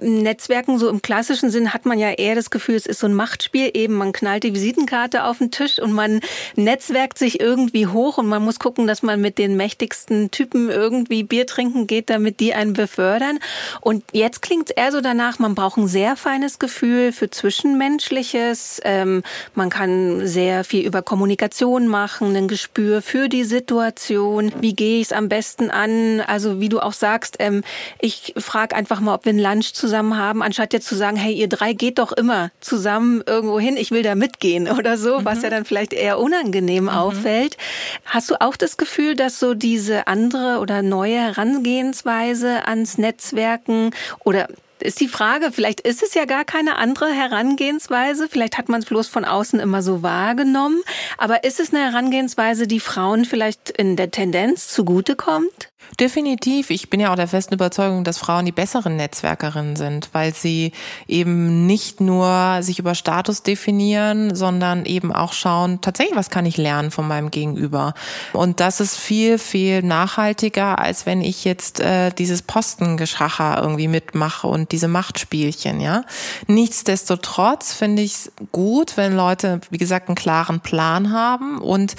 Netzwerken 0.00 0.78
so 0.78 0.88
im 0.88 1.02
klassischen 1.02 1.50
Sinn 1.50 1.74
hat 1.74 1.86
man 1.86 1.98
ja 1.98 2.10
eher 2.10 2.34
das 2.34 2.50
Gefühl, 2.50 2.76
es 2.76 2.86
ist 2.86 3.00
so 3.00 3.06
ein 3.06 3.14
Machtspiel. 3.14 3.70
Eben, 3.74 3.94
man 3.94 4.12
knallt 4.12 4.44
die 4.44 4.54
Visitenkarte 4.54 5.24
auf 5.24 5.38
den 5.38 5.50
Tisch 5.50 5.78
und 5.78 5.92
man 5.92 6.20
netzwerkt 6.56 7.18
sich 7.18 7.40
irgendwie 7.40 7.86
hoch 7.86 8.18
und 8.18 8.26
man 8.26 8.42
muss 8.42 8.58
gucken, 8.58 8.86
dass 8.86 9.02
man 9.02 9.20
mit 9.20 9.38
den 9.38 9.56
mächtigsten 9.56 10.30
Typen 10.30 10.70
irgendwie 10.70 11.22
Bier 11.22 11.46
trinken 11.46 11.86
geht, 11.86 12.10
damit 12.10 12.40
die 12.40 12.54
einen 12.54 12.72
befördern. 12.72 13.38
Und 13.80 14.04
jetzt 14.12 14.42
klingt 14.42 14.70
es 14.70 14.76
eher 14.76 14.92
so 14.92 15.00
danach, 15.00 15.38
man 15.38 15.54
braucht 15.54 15.76
ein 15.76 15.88
sehr 15.88 16.16
feines 16.16 16.58
Gefühl 16.58 17.12
für 17.12 17.30
Zwischenmenschliches. 17.30 18.80
Ähm, 18.84 19.22
man 19.54 19.70
kann 19.70 20.26
sehr 20.26 20.64
viel 20.64 20.86
über 20.86 21.02
Kommunikation 21.02 21.88
machen, 21.88 22.36
ein 22.36 22.48
Gespür 22.48 23.02
für 23.02 23.28
die 23.28 23.44
Situation. 23.44 24.52
Wie 24.60 24.74
gehe 24.74 25.00
ich 25.00 25.08
es 25.08 25.12
am 25.12 25.28
besten 25.28 25.57
an? 25.60 26.20
Also 26.20 26.60
wie 26.60 26.68
du 26.68 26.80
auch 26.80 26.92
sagst, 26.92 27.36
ähm, 27.38 27.62
ich 28.00 28.34
frage 28.36 28.76
einfach 28.76 29.00
mal, 29.00 29.14
ob 29.14 29.24
wir 29.24 29.32
ein 29.32 29.38
Lunch 29.38 29.72
zusammen 29.74 30.16
haben, 30.16 30.42
anstatt 30.42 30.72
jetzt 30.72 30.86
zu 30.86 30.94
sagen, 30.94 31.16
hey, 31.16 31.32
ihr 31.32 31.48
drei 31.48 31.72
geht 31.72 31.98
doch 31.98 32.12
immer 32.12 32.50
zusammen 32.60 33.22
irgendwo 33.26 33.58
hin, 33.58 33.76
ich 33.76 33.90
will 33.90 34.02
da 34.02 34.14
mitgehen 34.14 34.68
oder 34.78 34.96
so, 34.96 35.20
mhm. 35.20 35.24
was 35.24 35.42
ja 35.42 35.50
dann 35.50 35.64
vielleicht 35.64 35.92
eher 35.92 36.18
unangenehm 36.18 36.84
mhm. 36.84 36.90
auffällt. 36.90 37.56
Hast 38.04 38.30
du 38.30 38.40
auch 38.40 38.56
das 38.56 38.76
Gefühl, 38.76 39.14
dass 39.16 39.38
so 39.40 39.54
diese 39.54 40.06
andere 40.06 40.58
oder 40.60 40.82
neue 40.82 41.18
Herangehensweise 41.18 42.66
ans 42.66 42.98
Netzwerken 42.98 43.90
oder 44.24 44.48
ist 44.82 45.00
die 45.00 45.08
Frage, 45.08 45.50
vielleicht 45.52 45.80
ist 45.80 46.02
es 46.02 46.14
ja 46.14 46.24
gar 46.24 46.44
keine 46.44 46.76
andere 46.76 47.10
Herangehensweise, 47.10 48.28
vielleicht 48.28 48.58
hat 48.58 48.68
man 48.68 48.80
es 48.80 48.86
bloß 48.86 49.08
von 49.08 49.24
außen 49.24 49.60
immer 49.60 49.82
so 49.82 50.02
wahrgenommen, 50.02 50.82
aber 51.16 51.44
ist 51.44 51.60
es 51.60 51.72
eine 51.72 51.84
Herangehensweise, 51.84 52.66
die 52.66 52.80
Frauen 52.80 53.24
vielleicht 53.24 53.70
in 53.70 53.96
der 53.96 54.10
Tendenz 54.10 54.68
zugutekommt? 54.68 55.70
Definitiv. 55.98 56.70
Ich 56.70 56.90
bin 56.90 57.00
ja 57.00 57.10
auch 57.10 57.16
der 57.16 57.28
festen 57.28 57.54
Überzeugung, 57.54 58.04
dass 58.04 58.18
Frauen 58.18 58.44
die 58.44 58.52
besseren 58.52 58.96
Netzwerkerinnen 58.96 59.76
sind, 59.76 60.10
weil 60.12 60.34
sie 60.34 60.72
eben 61.06 61.66
nicht 61.66 62.00
nur 62.00 62.58
sich 62.60 62.78
über 62.78 62.94
Status 62.94 63.42
definieren, 63.42 64.34
sondern 64.34 64.84
eben 64.84 65.12
auch 65.12 65.32
schauen, 65.32 65.80
tatsächlich, 65.80 66.16
was 66.16 66.30
kann 66.30 66.46
ich 66.46 66.56
lernen 66.56 66.90
von 66.90 67.08
meinem 67.08 67.30
Gegenüber. 67.30 67.94
Und 68.32 68.60
das 68.60 68.80
ist 68.80 68.96
viel, 68.96 69.38
viel 69.38 69.82
nachhaltiger, 69.82 70.78
als 70.78 71.06
wenn 71.06 71.20
ich 71.20 71.44
jetzt 71.44 71.80
äh, 71.80 72.10
dieses 72.10 72.42
Postengeschacher 72.42 73.60
irgendwie 73.60 73.88
mitmache 73.88 74.46
und 74.46 74.72
diese 74.72 74.88
Machtspielchen, 74.88 75.80
ja. 75.80 76.02
Nichtsdestotrotz 76.46 77.72
finde 77.72 78.02
ich 78.02 78.12
es 78.12 78.32
gut, 78.52 78.96
wenn 78.96 79.16
Leute, 79.16 79.60
wie 79.70 79.78
gesagt, 79.78 80.08
einen 80.08 80.16
klaren 80.16 80.60
Plan 80.60 81.12
haben 81.12 81.58
und 81.58 81.96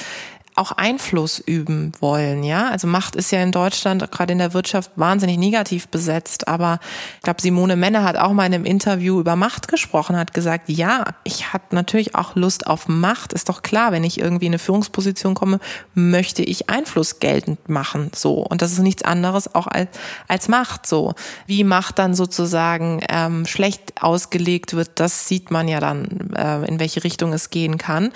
auch 0.59 0.73
Einfluss 0.73 1.39
üben 1.39 1.93
wollen, 2.01 2.43
ja. 2.43 2.69
Also 2.69 2.85
Macht 2.85 3.15
ist 3.15 3.31
ja 3.31 3.41
in 3.41 3.51
Deutschland 3.51 4.11
gerade 4.11 4.33
in 4.33 4.39
der 4.39 4.53
Wirtschaft 4.53 4.91
wahnsinnig 4.97 5.37
negativ 5.37 5.87
besetzt. 5.87 6.47
Aber 6.47 6.79
ich 7.15 7.23
glaube, 7.23 7.41
Simone 7.41 7.77
Menne 7.77 8.03
hat 8.03 8.17
auch 8.17 8.33
mal 8.33 8.45
in 8.45 8.53
einem 8.53 8.65
Interview 8.65 9.19
über 9.19 9.35
Macht 9.35 9.69
gesprochen, 9.69 10.17
hat 10.17 10.33
gesagt, 10.33 10.67
ja, 10.67 11.05
ich 11.23 11.53
habe 11.53 11.63
natürlich 11.71 12.13
auch 12.15 12.35
Lust 12.35 12.67
auf 12.67 12.87
Macht. 12.89 13.31
Ist 13.31 13.47
doch 13.47 13.61
klar, 13.61 13.93
wenn 13.93 14.03
ich 14.03 14.19
irgendwie 14.19 14.47
in 14.47 14.51
eine 14.51 14.59
Führungsposition 14.59 15.33
komme, 15.33 15.59
möchte 15.93 16.43
ich 16.43 16.69
Einfluss 16.69 17.19
geltend 17.19 17.69
machen, 17.69 18.11
so. 18.13 18.33
Und 18.33 18.61
das 18.61 18.73
ist 18.73 18.79
nichts 18.79 19.03
anderes 19.03 19.55
auch 19.55 19.67
als, 19.67 19.89
als 20.27 20.49
Macht, 20.49 20.85
so. 20.85 21.13
Wie 21.47 21.63
Macht 21.63 21.99
dann 21.99 22.13
sozusagen 22.13 23.01
ähm, 23.09 23.45
schlecht 23.45 24.01
ausgelegt 24.01 24.73
wird, 24.73 24.99
das 24.99 25.27
sieht 25.27 25.51
man 25.51 25.69
ja 25.69 25.79
dann, 25.79 26.33
äh, 26.35 26.65
in 26.67 26.79
welche 26.79 27.05
Richtung 27.05 27.31
es 27.31 27.49
gehen 27.49 27.77
kann. 27.77 28.11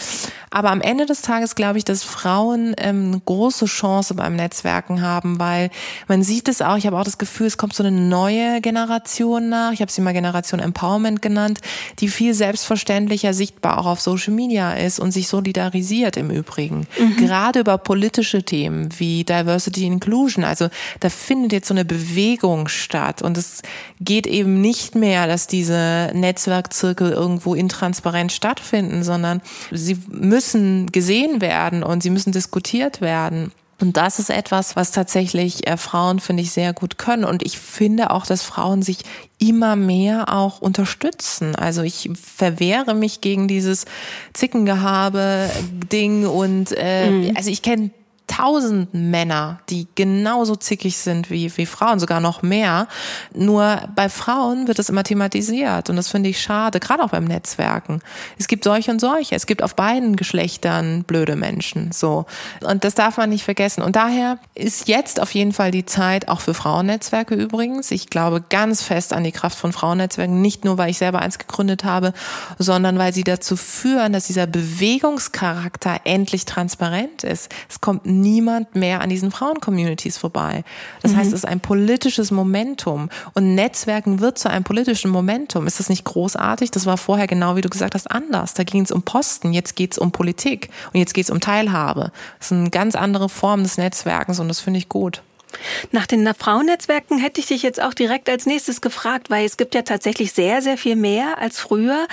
Aber 0.49 0.71
am 0.71 0.81
Ende 0.81 1.05
des 1.05 1.21
Tages 1.21 1.55
glaube 1.55 1.77
ich, 1.77 1.85
dass 1.85 2.03
Frauen 2.03 2.32
Frauen 2.33 2.73
ähm, 2.77 3.11
eine 3.11 3.21
große 3.23 3.65
Chance 3.65 4.15
beim 4.15 4.35
Netzwerken 4.35 5.01
haben, 5.01 5.39
weil 5.39 5.69
man 6.07 6.23
sieht 6.23 6.47
es 6.47 6.61
auch, 6.61 6.77
ich 6.77 6.87
habe 6.87 6.97
auch 6.97 7.03
das 7.03 7.19
Gefühl, 7.19 7.45
es 7.45 7.57
kommt 7.57 7.75
so 7.75 7.83
eine 7.83 7.91
neue 7.91 8.59
Generation 8.61 9.49
nach, 9.49 9.71
ich 9.71 9.81
habe 9.81 9.91
sie 9.91 10.01
mal 10.01 10.13
Generation 10.13 10.59
Empowerment 10.59 11.21
genannt, 11.21 11.59
die 11.99 12.07
viel 12.07 12.33
selbstverständlicher 12.33 13.35
sichtbar 13.35 13.77
auch 13.77 13.85
auf 13.85 14.01
Social 14.01 14.33
Media 14.33 14.73
ist 14.73 14.99
und 14.99 15.11
sich 15.11 15.27
solidarisiert 15.27 16.17
im 16.17 16.31
Übrigen. 16.31 16.87
Mhm. 16.97 17.17
Gerade 17.17 17.59
über 17.59 17.77
politische 17.77 18.41
Themen 18.41 18.89
wie 18.97 19.23
Diversity 19.23 19.85
Inclusion. 19.85 20.43
Also 20.43 20.69
da 21.01 21.09
findet 21.09 21.51
jetzt 21.51 21.67
so 21.67 21.75
eine 21.75 21.85
Bewegung 21.85 22.67
statt 22.67 23.21
und 23.21 23.37
es 23.37 23.61
geht 24.01 24.25
eben 24.25 24.59
nicht 24.59 24.95
mehr, 24.95 25.27
dass 25.27 25.45
diese 25.45 26.09
Netzwerkzirkel 26.15 27.11
irgendwo 27.11 27.53
intransparent 27.53 28.31
stattfinden, 28.31 29.03
sondern 29.03 29.41
sie 29.71 29.97
müssen 30.07 30.91
gesehen 30.91 31.39
werden 31.39 31.83
und 31.83 32.01
sie 32.01 32.09
müssen 32.09 32.22
müssen 32.23 32.31
diskutiert 32.31 33.01
werden. 33.01 33.51
Und 33.81 33.97
das 33.97 34.19
ist 34.19 34.29
etwas, 34.29 34.77
was 34.77 34.91
tatsächlich 34.91 35.67
äh, 35.67 35.75
Frauen, 35.75 36.19
finde 36.21 36.43
ich, 36.43 36.51
sehr 36.51 36.71
gut 36.73 36.97
können. 36.97 37.25
Und 37.25 37.43
ich 37.43 37.59
finde 37.59 38.11
auch, 38.11 38.25
dass 38.25 38.41
Frauen 38.41 38.81
sich 38.81 38.99
immer 39.39 39.75
mehr 39.75 40.33
auch 40.33 40.61
unterstützen. 40.61 41.55
Also 41.55 41.81
ich 41.81 42.09
verwehre 42.13 42.93
mich 42.93 43.19
gegen 43.19 43.49
dieses 43.49 43.83
Zickengehabe-Ding 44.33 46.25
und 46.27 46.73
äh, 46.77 47.09
mhm. 47.09 47.35
also 47.35 47.49
ich 47.49 47.61
kenne 47.61 47.89
tausend 48.35 48.93
Männer, 48.93 49.59
die 49.69 49.87
genauso 49.93 50.55
zickig 50.55 50.97
sind 50.97 51.29
wie, 51.29 51.55
wie 51.55 51.65
Frauen, 51.65 51.99
sogar 51.99 52.19
noch 52.19 52.41
mehr. 52.41 52.87
Nur 53.33 53.81
bei 53.95 54.09
Frauen 54.09 54.67
wird 54.67 54.79
das 54.79 54.89
immer 54.89 55.03
thematisiert 55.03 55.89
und 55.89 55.97
das 55.97 56.09
finde 56.09 56.29
ich 56.29 56.41
schade, 56.41 56.79
gerade 56.79 57.03
auch 57.03 57.09
beim 57.09 57.25
Netzwerken. 57.25 58.01
Es 58.39 58.47
gibt 58.47 58.63
solche 58.63 58.89
und 58.89 58.99
solche. 58.99 59.35
Es 59.35 59.45
gibt 59.45 59.61
auf 59.61 59.75
beiden 59.75 60.15
Geschlechtern 60.15 61.03
blöde 61.03 61.35
Menschen, 61.35 61.91
so. 61.91 62.25
Und 62.61 62.83
das 62.83 62.95
darf 62.95 63.17
man 63.17 63.29
nicht 63.29 63.43
vergessen. 63.43 63.83
Und 63.83 63.95
daher 63.95 64.39
ist 64.55 64.87
jetzt 64.87 65.19
auf 65.19 65.33
jeden 65.33 65.53
Fall 65.53 65.69
die 65.69 65.85
Zeit, 65.85 66.27
auch 66.27 66.41
für 66.41 66.55
Frauennetzwerke 66.55 67.35
übrigens. 67.35 67.91
Ich 67.91 68.09
glaube 68.09 68.43
ganz 68.49 68.81
fest 68.81 69.13
an 69.13 69.23
die 69.23 69.31
Kraft 69.31 69.57
von 69.57 69.73
Frauennetzwerken, 69.73 70.41
nicht 70.41 70.65
nur, 70.65 70.77
weil 70.77 70.89
ich 70.89 70.97
selber 70.97 71.19
eins 71.19 71.37
gegründet 71.37 71.83
habe, 71.83 72.13
sondern 72.57 72.97
weil 72.97 73.13
sie 73.13 73.23
dazu 73.23 73.55
führen, 73.55 74.13
dass 74.13 74.25
dieser 74.25 74.47
Bewegungscharakter 74.47 76.01
endlich 76.05 76.45
transparent 76.45 77.23
ist. 77.23 77.51
Es 77.69 77.79
kommt 77.79 78.05
niemand 78.23 78.75
mehr 78.75 79.01
an 79.01 79.09
diesen 79.09 79.29
Frauen-Communities 79.29 80.17
vorbei. 80.17 80.63
Das 81.01 81.11
mhm. 81.11 81.17
heißt, 81.17 81.27
es 81.27 81.39
ist 81.39 81.47
ein 81.47 81.59
politisches 81.59 82.31
Momentum 82.31 83.09
und 83.33 83.53
Netzwerken 83.53 84.19
wird 84.19 84.39
zu 84.39 84.49
einem 84.49 84.63
politischen 84.63 85.11
Momentum. 85.11 85.67
Ist 85.67 85.79
das 85.79 85.89
nicht 85.89 86.05
großartig? 86.05 86.71
Das 86.71 86.85
war 86.85 86.97
vorher 86.97 87.27
genau, 87.27 87.55
wie 87.55 87.61
du 87.61 87.69
gesagt 87.69 87.93
hast, 87.93 88.09
anders. 88.09 88.55
Da 88.55 88.63
ging 88.63 88.83
es 88.83 88.91
um 88.91 89.03
Posten, 89.03 89.53
jetzt 89.53 89.75
geht 89.75 89.91
es 89.91 89.97
um 89.97 90.11
Politik 90.11 90.69
und 90.93 90.99
jetzt 90.99 91.13
geht 91.13 91.25
es 91.25 91.29
um 91.29 91.39
Teilhabe. 91.39 92.11
Das 92.39 92.47
ist 92.47 92.53
eine 92.53 92.69
ganz 92.69 92.95
andere 92.95 93.29
Form 93.29 93.61
des 93.63 93.77
Netzwerkens 93.77 94.39
und 94.39 94.47
das 94.47 94.59
finde 94.59 94.79
ich 94.79 94.89
gut. 94.89 95.21
Nach 95.91 96.07
den 96.07 96.31
Frauennetzwerken 96.33 97.19
hätte 97.19 97.39
ich 97.39 97.47
dich 97.47 97.61
jetzt 97.61 97.81
auch 97.81 97.93
direkt 97.93 98.29
als 98.29 98.45
nächstes 98.45 98.81
gefragt, 98.81 99.29
weil 99.29 99.45
es 99.45 99.57
gibt 99.57 99.75
ja 99.75 99.83
tatsächlich 99.83 100.33
sehr, 100.33 100.61
sehr 100.61 100.77
viel 100.77 100.95
mehr 100.95 101.37
als 101.37 101.59
früher. 101.59 102.07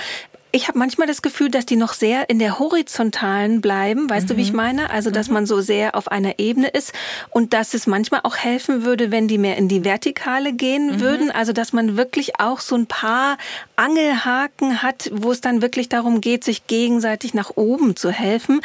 Ich 0.53 0.67
habe 0.67 0.77
manchmal 0.77 1.07
das 1.07 1.21
Gefühl, 1.21 1.49
dass 1.49 1.65
die 1.65 1.77
noch 1.77 1.93
sehr 1.93 2.29
in 2.29 2.37
der 2.37 2.59
horizontalen 2.59 3.61
bleiben. 3.61 4.09
Weißt 4.09 4.25
mhm. 4.25 4.33
du, 4.33 4.37
wie 4.37 4.41
ich 4.41 4.51
mhm. 4.51 4.57
meine? 4.57 4.89
Also, 4.89 5.09
dass 5.09 5.29
mhm. 5.29 5.35
man 5.35 5.45
so 5.45 5.61
sehr 5.61 5.95
auf 5.95 6.09
einer 6.09 6.39
Ebene 6.39 6.67
ist 6.67 6.91
und 7.29 7.53
dass 7.53 7.73
es 7.73 7.87
manchmal 7.87 8.21
auch 8.23 8.35
helfen 8.35 8.83
würde, 8.83 9.11
wenn 9.11 9.29
die 9.29 9.37
mehr 9.37 9.55
in 9.55 9.69
die 9.69 9.85
Vertikale 9.85 10.51
gehen 10.51 10.87
mhm. 10.87 10.99
würden. 10.99 11.31
Also, 11.31 11.53
dass 11.53 11.71
man 11.71 11.95
wirklich 11.95 12.39
auch 12.39 12.59
so 12.59 12.75
ein 12.75 12.85
paar 12.85 13.37
Angelhaken 13.77 14.83
hat, 14.83 15.09
wo 15.13 15.31
es 15.31 15.39
dann 15.39 15.61
wirklich 15.61 15.87
darum 15.87 16.19
geht, 16.19 16.43
sich 16.43 16.67
gegenseitig 16.67 17.33
nach 17.33 17.51
oben 17.55 17.95
zu 17.95 18.11
helfen. 18.11 18.59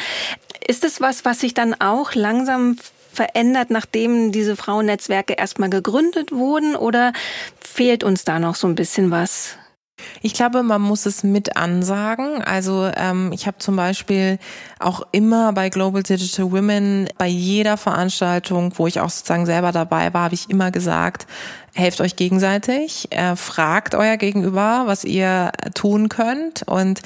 Ist 0.67 0.83
es 0.83 1.01
was, 1.01 1.25
was 1.25 1.41
sich 1.41 1.55
dann 1.55 1.75
auch 1.81 2.15
langsam 2.15 2.79
verändert, 3.13 3.71
nachdem 3.71 4.33
diese 4.33 4.57
Frauennetzwerke 4.57 5.35
erstmal 5.35 5.71
gegründet 5.71 6.33
wurden? 6.33 6.75
Oder 6.75 7.13
fehlt 7.61 8.03
uns 8.03 8.25
da 8.25 8.41
noch 8.41 8.57
so 8.57 8.67
ein 8.67 8.75
bisschen 8.75 9.13
was? 9.13 9.57
Ich 10.21 10.35
glaube, 10.35 10.63
man 10.63 10.83
muss 10.83 11.07
es 11.07 11.23
mit 11.23 11.57
ansagen. 11.57 12.43
Also 12.43 12.91
ähm, 12.97 13.33
ich 13.33 13.47
habe 13.47 13.59
zum 13.59 13.77
Beispiel 13.77 14.39
auch 14.79 15.03
immer 15.13 15.53
bei 15.53 15.71
Global 15.71 16.03
Digital 16.03 16.53
Women 16.53 17.09
bei 17.17 17.27
jeder 17.27 17.77
Veranstaltung, 17.77 18.73
wo 18.77 18.87
ich 18.87 19.01
auch 19.01 19.11
sozusagen 19.11 19.47
selber 19.47 19.73
dabei 19.73 20.13
war, 20.13 20.25
habe 20.25 20.35
ich 20.35 20.51
immer 20.51 20.71
gesagt, 20.71 21.27
helft 21.75 22.01
euch 22.01 22.17
gegenseitig, 22.17 23.13
äh, 23.13 23.37
fragt 23.37 23.95
euer 23.95 24.17
Gegenüber, 24.17 24.83
was 24.87 25.05
ihr 25.05 25.53
tun 25.75 26.09
könnt 26.09 26.63
und 26.67 27.01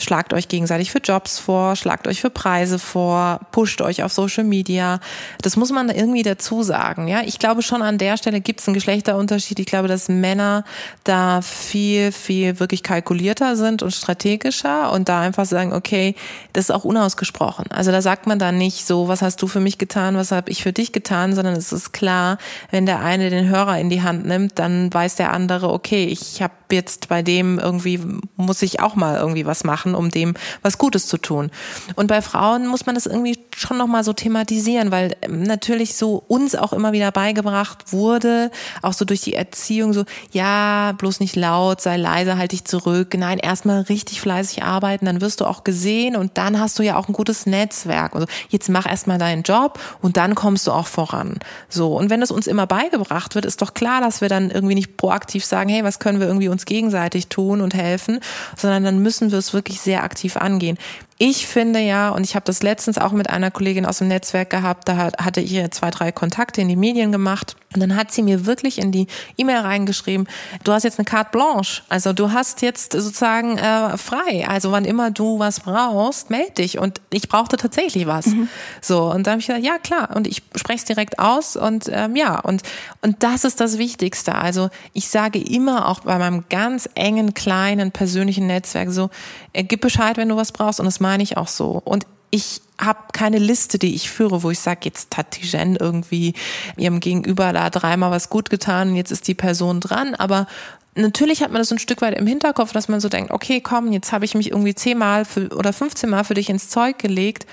Schlagt 0.00 0.32
euch 0.32 0.48
gegenseitig 0.48 0.90
für 0.90 0.98
Jobs 0.98 1.38
vor, 1.38 1.76
schlagt 1.76 2.08
euch 2.08 2.22
für 2.22 2.30
Preise 2.30 2.78
vor, 2.78 3.40
pusht 3.52 3.82
euch 3.82 4.02
auf 4.02 4.12
Social 4.12 4.44
Media. 4.44 4.98
Das 5.42 5.56
muss 5.56 5.70
man 5.70 5.90
irgendwie 5.90 6.22
dazu 6.22 6.62
sagen. 6.62 7.06
Ja, 7.06 7.20
ich 7.22 7.38
glaube 7.38 7.60
schon 7.60 7.82
an 7.82 7.98
der 7.98 8.16
Stelle 8.16 8.40
gibt 8.40 8.60
es 8.60 8.66
einen 8.66 8.74
Geschlechterunterschied. 8.74 9.58
Ich 9.60 9.66
glaube, 9.66 9.88
dass 9.88 10.08
Männer 10.08 10.64
da 11.04 11.42
viel, 11.42 12.12
viel 12.12 12.58
wirklich 12.60 12.82
kalkulierter 12.82 13.56
sind 13.56 13.82
und 13.82 13.90
strategischer 13.90 14.90
und 14.90 15.10
da 15.10 15.20
einfach 15.20 15.44
sagen, 15.44 15.74
okay, 15.74 16.14
das 16.54 16.64
ist 16.64 16.70
auch 16.70 16.84
unausgesprochen. 16.84 17.66
Also 17.70 17.90
da 17.90 18.00
sagt 18.00 18.26
man 18.26 18.38
dann 18.38 18.56
nicht 18.56 18.86
so, 18.86 19.08
was 19.08 19.20
hast 19.20 19.42
du 19.42 19.48
für 19.48 19.60
mich 19.60 19.76
getan, 19.76 20.16
was 20.16 20.32
habe 20.32 20.50
ich 20.50 20.62
für 20.62 20.72
dich 20.72 20.92
getan, 20.92 21.34
sondern 21.34 21.56
es 21.56 21.72
ist 21.72 21.92
klar, 21.92 22.38
wenn 22.70 22.86
der 22.86 23.00
eine 23.00 23.28
den 23.28 23.48
Hörer 23.48 23.78
in 23.78 23.90
die 23.90 24.02
Hand 24.02 24.24
nimmt, 24.24 24.58
dann 24.58 24.92
weiß 24.92 25.16
der 25.16 25.34
andere, 25.34 25.70
okay, 25.70 26.06
ich 26.06 26.40
habe 26.40 26.54
jetzt 26.72 27.08
bei 27.08 27.22
dem 27.22 27.58
irgendwie, 27.58 28.00
muss 28.36 28.62
ich 28.62 28.80
auch 28.80 28.94
mal 28.94 29.16
irgendwie 29.16 29.46
was 29.46 29.64
machen 29.64 29.94
um 29.94 30.10
dem 30.10 30.34
was 30.62 30.78
Gutes 30.78 31.06
zu 31.06 31.18
tun. 31.18 31.50
Und 31.96 32.06
bei 32.06 32.22
Frauen 32.22 32.66
muss 32.66 32.86
man 32.86 32.94
das 32.94 33.06
irgendwie 33.06 33.38
schon 33.60 33.76
nochmal 33.76 34.04
so 34.04 34.12
thematisieren, 34.12 34.90
weil 34.90 35.16
ähm, 35.22 35.42
natürlich 35.42 35.94
so 35.94 36.22
uns 36.28 36.54
auch 36.54 36.72
immer 36.72 36.92
wieder 36.92 37.12
beigebracht 37.12 37.92
wurde, 37.92 38.50
auch 38.82 38.94
so 38.94 39.04
durch 39.04 39.20
die 39.20 39.34
Erziehung, 39.34 39.92
so, 39.92 40.04
ja, 40.32 40.92
bloß 40.96 41.20
nicht 41.20 41.36
laut, 41.36 41.80
sei 41.80 41.96
leise, 41.96 42.38
halt 42.38 42.52
dich 42.52 42.64
zurück. 42.64 43.14
Nein, 43.16 43.38
erstmal 43.38 43.82
richtig 43.82 44.20
fleißig 44.20 44.62
arbeiten, 44.62 45.04
dann 45.04 45.20
wirst 45.20 45.40
du 45.40 45.44
auch 45.44 45.62
gesehen 45.64 46.16
und 46.16 46.38
dann 46.38 46.58
hast 46.58 46.78
du 46.78 46.82
ja 46.82 46.96
auch 46.96 47.08
ein 47.08 47.12
gutes 47.12 47.46
Netzwerk. 47.46 48.14
Also 48.14 48.26
jetzt 48.48 48.68
mach 48.68 48.86
erstmal 48.86 49.18
deinen 49.18 49.42
Job 49.42 49.78
und 50.00 50.16
dann 50.16 50.34
kommst 50.34 50.66
du 50.66 50.72
auch 50.72 50.86
voran. 50.86 51.38
So. 51.68 51.96
Und 51.96 52.08
wenn 52.08 52.22
es 52.22 52.30
uns 52.30 52.46
immer 52.46 52.66
beigebracht 52.66 53.34
wird, 53.34 53.44
ist 53.44 53.60
doch 53.60 53.74
klar, 53.74 54.00
dass 54.00 54.20
wir 54.20 54.28
dann 54.28 54.50
irgendwie 54.50 54.74
nicht 54.74 54.96
proaktiv 54.96 55.44
sagen, 55.44 55.68
hey, 55.68 55.84
was 55.84 55.98
können 55.98 56.20
wir 56.20 56.26
irgendwie 56.26 56.48
uns 56.48 56.64
gegenseitig 56.64 57.28
tun 57.28 57.60
und 57.60 57.74
helfen, 57.74 58.20
sondern 58.56 58.84
dann 58.84 59.00
müssen 59.00 59.30
wir 59.30 59.38
es 59.38 59.52
wirklich 59.52 59.80
sehr 59.80 60.02
aktiv 60.02 60.36
angehen. 60.36 60.78
Ich 61.22 61.46
finde 61.46 61.80
ja, 61.80 62.08
und 62.08 62.24
ich 62.24 62.34
habe 62.34 62.46
das 62.46 62.62
letztens 62.62 62.96
auch 62.96 63.12
mit 63.12 63.28
einer 63.28 63.50
Kollegin 63.50 63.84
aus 63.84 63.98
dem 63.98 64.08
Netzwerk 64.08 64.48
gehabt, 64.48 64.88
da 64.88 64.96
hatte 65.18 65.42
ich 65.42 65.52
ihr 65.52 65.70
zwei, 65.70 65.90
drei 65.90 66.12
Kontakte 66.12 66.62
in 66.62 66.68
die 66.68 66.76
Medien 66.76 67.12
gemacht. 67.12 67.56
Und 67.74 67.80
dann 67.80 67.94
hat 67.94 68.10
sie 68.10 68.22
mir 68.22 68.46
wirklich 68.46 68.78
in 68.78 68.90
die 68.90 69.06
E-Mail 69.36 69.58
reingeschrieben, 69.58 70.26
du 70.64 70.72
hast 70.72 70.82
jetzt 70.82 70.98
eine 70.98 71.04
Carte 71.04 71.30
Blanche, 71.30 71.82
also 71.90 72.14
du 72.14 72.32
hast 72.32 72.62
jetzt 72.62 72.94
sozusagen 72.94 73.58
äh, 73.58 73.96
frei, 73.98 74.46
also 74.48 74.72
wann 74.72 74.86
immer 74.86 75.10
du 75.10 75.38
was 75.38 75.60
brauchst, 75.60 76.30
melde 76.30 76.52
dich. 76.52 76.78
Und 76.78 77.02
ich 77.12 77.28
brauchte 77.28 77.58
tatsächlich 77.58 78.06
was. 78.06 78.26
Mhm. 78.26 78.48
So 78.80 79.12
und 79.12 79.26
dann 79.26 79.32
habe 79.32 79.40
ich 79.40 79.46
gesagt, 79.46 79.64
ja 79.64 79.78
klar. 79.78 80.16
Und 80.16 80.26
ich 80.26 80.42
spreche 80.56 80.78
es 80.78 80.84
direkt 80.86 81.18
aus 81.18 81.54
und 81.54 81.84
ähm, 81.92 82.16
ja. 82.16 82.40
Und 82.40 82.62
und 83.02 83.22
das 83.22 83.44
ist 83.44 83.60
das 83.60 83.76
Wichtigste. 83.78 84.34
Also 84.34 84.70
ich 84.94 85.08
sage 85.08 85.38
immer 85.38 85.86
auch 85.86 86.00
bei 86.00 86.18
meinem 86.18 86.44
ganz 86.48 86.88
engen 86.94 87.34
kleinen 87.34 87.92
persönlichen 87.92 88.46
Netzwerk 88.46 88.90
so, 88.90 89.10
äh, 89.52 89.64
gib 89.64 89.82
Bescheid, 89.82 90.16
wenn 90.16 90.28
du 90.28 90.36
was 90.36 90.50
brauchst. 90.50 90.80
Und 90.80 90.86
das 90.86 90.98
meine 91.10 91.24
ich 91.24 91.36
auch 91.36 91.48
so. 91.48 91.82
Und 91.84 92.06
ich 92.30 92.60
habe 92.78 93.00
keine 93.12 93.38
Liste, 93.38 93.80
die 93.80 93.96
ich 93.96 94.10
führe, 94.10 94.44
wo 94.44 94.50
ich 94.50 94.60
sage, 94.60 94.82
jetzt 94.84 95.16
hat 95.16 95.36
die 95.36 95.44
Jen 95.44 95.74
irgendwie 95.74 96.34
ihrem 96.76 97.00
Gegenüber 97.00 97.52
da 97.52 97.68
dreimal 97.68 98.12
was 98.12 98.30
gut 98.30 98.48
getan 98.48 98.90
und 98.90 98.96
jetzt 98.96 99.10
ist 99.10 99.26
die 99.26 99.34
Person 99.34 99.80
dran. 99.80 100.14
Aber 100.14 100.46
natürlich 100.94 101.42
hat 101.42 101.50
man 101.50 101.60
das 101.60 101.72
ein 101.72 101.80
Stück 101.80 102.00
weit 102.00 102.16
im 102.16 102.28
Hinterkopf, 102.28 102.72
dass 102.72 102.86
man 102.86 103.00
so 103.00 103.08
denkt, 103.08 103.32
okay, 103.32 103.60
komm, 103.60 103.90
jetzt 103.90 104.12
habe 104.12 104.24
ich 104.24 104.36
mich 104.36 104.52
irgendwie 104.52 104.76
zehnmal 104.76 105.24
für, 105.24 105.48
oder 105.48 105.72
15 105.72 106.08
Mal 106.08 106.22
für 106.22 106.34
dich 106.34 106.48
ins 106.48 106.68
Zeug 106.68 106.98
gelegt. 106.98 107.44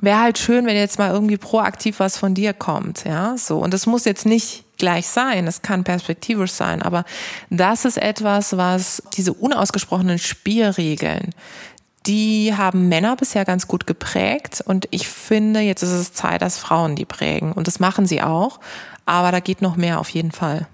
Wäre 0.00 0.18
halt 0.18 0.38
schön, 0.38 0.66
wenn 0.66 0.76
jetzt 0.76 0.98
mal 0.98 1.12
irgendwie 1.12 1.36
proaktiv 1.36 2.00
was 2.00 2.16
von 2.16 2.34
dir 2.34 2.52
kommt, 2.52 3.04
ja, 3.04 3.36
so. 3.36 3.58
Und 3.58 3.72
das 3.72 3.86
muss 3.86 4.04
jetzt 4.04 4.26
nicht 4.26 4.64
gleich 4.78 5.06
sein, 5.06 5.46
es 5.46 5.62
kann 5.62 5.84
perspektivisch 5.84 6.52
sein, 6.52 6.80
aber 6.80 7.04
das 7.50 7.84
ist 7.84 7.98
etwas, 7.98 8.56
was 8.56 9.02
diese 9.14 9.34
unausgesprochenen 9.34 10.18
Spielregeln, 10.18 11.34
die 12.06 12.54
haben 12.56 12.88
Männer 12.88 13.16
bisher 13.16 13.44
ganz 13.44 13.68
gut 13.68 13.86
geprägt 13.86 14.62
und 14.64 14.88
ich 14.90 15.08
finde, 15.08 15.60
jetzt 15.60 15.82
ist 15.82 15.90
es 15.90 16.12
Zeit, 16.12 16.42
dass 16.42 16.58
Frauen 16.58 16.96
die 16.96 17.04
prägen 17.04 17.52
und 17.52 17.66
das 17.66 17.80
machen 17.80 18.06
sie 18.06 18.22
auch, 18.22 18.60
aber 19.04 19.32
da 19.32 19.40
geht 19.40 19.62
noch 19.62 19.76
mehr 19.76 20.00
auf 20.00 20.08
jeden 20.10 20.32
Fall. 20.32 20.66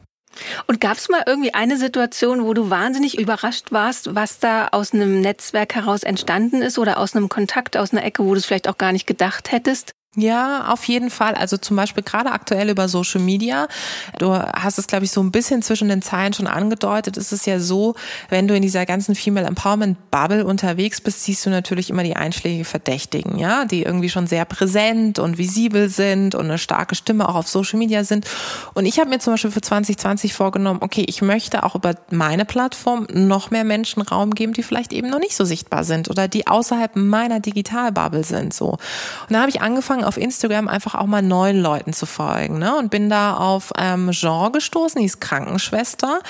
Und 0.66 0.80
gab 0.80 0.98
es 0.98 1.08
mal 1.08 1.22
irgendwie 1.26 1.54
eine 1.54 1.78
Situation, 1.78 2.44
wo 2.44 2.52
du 2.52 2.70
wahnsinnig 2.70 3.18
überrascht 3.18 3.72
warst, 3.72 4.14
was 4.14 4.38
da 4.38 4.68
aus 4.68 4.92
einem 4.92 5.20
Netzwerk 5.20 5.74
heraus 5.74 6.02
entstanden 6.02 6.62
ist 6.62 6.78
oder 6.78 6.98
aus 6.98 7.16
einem 7.16 7.28
Kontakt, 7.28 7.76
aus 7.76 7.92
einer 7.92 8.04
Ecke, 8.04 8.22
wo 8.22 8.32
du 8.32 8.38
es 8.38 8.46
vielleicht 8.46 8.68
auch 8.68 8.78
gar 8.78 8.92
nicht 8.92 9.06
gedacht 9.06 9.50
hättest? 9.50 9.95
Ja, 10.18 10.68
auf 10.72 10.84
jeden 10.84 11.10
Fall. 11.10 11.34
Also 11.34 11.58
zum 11.58 11.76
Beispiel 11.76 12.02
gerade 12.02 12.32
aktuell 12.32 12.70
über 12.70 12.88
Social 12.88 13.20
Media. 13.20 13.68
Du 14.18 14.32
hast 14.32 14.78
es, 14.78 14.86
glaube 14.86 15.04
ich, 15.04 15.10
so 15.10 15.22
ein 15.22 15.30
bisschen 15.30 15.60
zwischen 15.60 15.90
den 15.90 16.00
Zeilen 16.00 16.32
schon 16.32 16.46
angedeutet. 16.46 17.18
Es 17.18 17.32
ist 17.32 17.46
ja 17.46 17.60
so, 17.60 17.94
wenn 18.30 18.48
du 18.48 18.56
in 18.56 18.62
dieser 18.62 18.86
ganzen 18.86 19.14
Female 19.14 19.46
Empowerment 19.46 20.10
Bubble 20.10 20.46
unterwegs 20.46 21.02
bist, 21.02 21.22
siehst 21.24 21.44
du 21.44 21.50
natürlich 21.50 21.90
immer 21.90 22.02
die 22.02 22.16
einschlägige 22.16 22.64
Verdächtigen, 22.64 23.38
ja, 23.38 23.66
die 23.66 23.82
irgendwie 23.82 24.08
schon 24.08 24.26
sehr 24.26 24.46
präsent 24.46 25.18
und 25.18 25.36
visibel 25.36 25.90
sind 25.90 26.34
und 26.34 26.46
eine 26.46 26.56
starke 26.56 26.94
Stimme 26.94 27.28
auch 27.28 27.34
auf 27.34 27.48
Social 27.48 27.78
Media 27.78 28.02
sind. 28.02 28.26
Und 28.72 28.86
ich 28.86 28.98
habe 28.98 29.10
mir 29.10 29.18
zum 29.18 29.34
Beispiel 29.34 29.50
für 29.50 29.60
2020 29.60 30.32
vorgenommen, 30.32 30.80
okay, 30.82 31.04
ich 31.06 31.20
möchte 31.20 31.62
auch 31.62 31.74
über 31.74 31.94
meine 32.10 32.46
Plattform 32.46 33.06
noch 33.12 33.50
mehr 33.50 33.64
Menschen 33.64 34.00
Raum 34.00 34.34
geben, 34.34 34.54
die 34.54 34.62
vielleicht 34.62 34.94
eben 34.94 35.10
noch 35.10 35.18
nicht 35.18 35.36
so 35.36 35.44
sichtbar 35.44 35.84
sind 35.84 36.08
oder 36.08 36.26
die 36.26 36.46
außerhalb 36.46 36.96
meiner 36.96 37.38
Digitalbubble 37.40 38.24
sind, 38.24 38.54
so. 38.54 38.70
Und 38.70 38.80
da 39.28 39.40
habe 39.40 39.50
ich 39.50 39.60
angefangen, 39.60 40.05
auf 40.06 40.16
Instagram 40.16 40.68
einfach 40.68 40.94
auch 40.94 41.06
mal 41.06 41.22
neuen 41.22 41.60
Leuten 41.60 41.92
zu 41.92 42.06
folgen. 42.06 42.58
Ne? 42.58 42.76
Und 42.76 42.90
bin 42.90 43.10
da 43.10 43.36
auf 43.36 43.72
ähm, 43.76 44.10
Jean 44.12 44.52
gestoßen, 44.52 45.00
die 45.00 45.06
ist 45.06 45.20
Krankenschwester, 45.20 46.20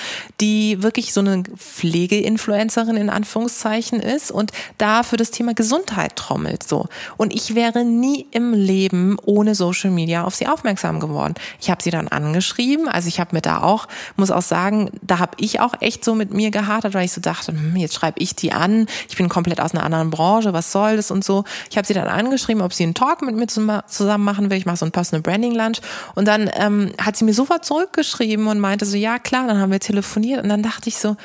die 0.41 0.81
wirklich 0.81 1.13
so 1.13 1.21
eine 1.21 1.43
Pflegeinfluencerin 1.43 2.97
in 2.97 3.09
Anführungszeichen 3.09 3.99
ist 3.99 4.31
und 4.31 4.51
da 4.77 5.03
für 5.03 5.17
das 5.17 5.31
Thema 5.31 5.53
Gesundheit 5.53 6.15
trommelt. 6.15 6.63
so. 6.63 6.87
Und 7.17 7.33
ich 7.33 7.55
wäre 7.55 7.85
nie 7.85 8.27
im 8.31 8.53
Leben 8.53 9.17
ohne 9.23 9.55
Social 9.55 9.91
Media 9.91 10.23
auf 10.23 10.35
sie 10.35 10.47
aufmerksam 10.47 10.99
geworden. 10.99 11.35
Ich 11.61 11.69
habe 11.69 11.83
sie 11.83 11.91
dann 11.91 12.07
angeschrieben, 12.07 12.87
also 12.87 13.07
ich 13.07 13.19
habe 13.19 13.35
mir 13.35 13.41
da 13.41 13.61
auch, 13.61 13.87
muss 14.15 14.31
auch 14.31 14.41
sagen, 14.41 14.91
da 15.01 15.19
habe 15.19 15.33
ich 15.37 15.59
auch 15.59 15.73
echt 15.79 16.03
so 16.03 16.15
mit 16.15 16.33
mir 16.33 16.51
gehadert, 16.51 16.93
weil 16.93 17.05
ich 17.05 17.11
so 17.11 17.21
dachte, 17.21 17.51
hm, 17.51 17.75
jetzt 17.75 17.93
schreibe 17.93 18.19
ich 18.19 18.35
die 18.35 18.51
an, 18.51 18.87
ich 19.09 19.17
bin 19.17 19.29
komplett 19.29 19.61
aus 19.61 19.73
einer 19.73 19.83
anderen 19.83 20.09
Branche, 20.09 20.53
was 20.53 20.71
soll 20.71 20.95
das 20.97 21.11
und 21.11 21.23
so. 21.23 21.43
Ich 21.69 21.77
habe 21.77 21.87
sie 21.87 21.93
dann 21.93 22.07
angeschrieben, 22.07 22.61
ob 22.61 22.73
sie 22.73 22.83
einen 22.83 22.93
Talk 22.93 23.21
mit 23.21 23.35
mir 23.35 23.47
zusammen 23.87 24.23
machen 24.23 24.49
will. 24.49 24.57
Ich 24.57 24.65
mache 24.65 24.77
so 24.77 24.85
ein 24.85 24.91
Personal 24.91 25.21
Branding 25.21 25.53
Lunch. 25.53 25.79
Und 26.15 26.27
dann 26.27 26.49
ähm, 26.55 26.91
hat 27.01 27.15
sie 27.15 27.25
mir 27.25 27.33
sofort 27.33 27.65
zurückgeschrieben 27.65 28.47
und 28.47 28.59
meinte 28.59 28.85
so, 28.85 28.97
ja 28.97 29.19
klar, 29.19 29.47
dann 29.47 29.59
haben 29.59 29.71
wir 29.71 29.79
telefoniert. 29.79 30.43
Und 30.43 30.49
dann 30.49 30.63
dachte 30.63 30.89
ich 30.89 30.97
so, 30.97 31.15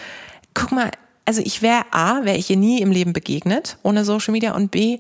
guck 0.54 0.72
mal, 0.72 0.90
also 1.24 1.40
ich 1.44 1.62
wäre 1.62 1.84
A, 1.92 2.24
wäre 2.24 2.36
ich 2.36 2.50
ihr 2.50 2.56
nie 2.56 2.80
im 2.80 2.90
Leben 2.90 3.12
begegnet 3.12 3.76
ohne 3.82 4.04
Social 4.04 4.32
Media 4.32 4.54
und 4.54 4.70
B, 4.70 4.98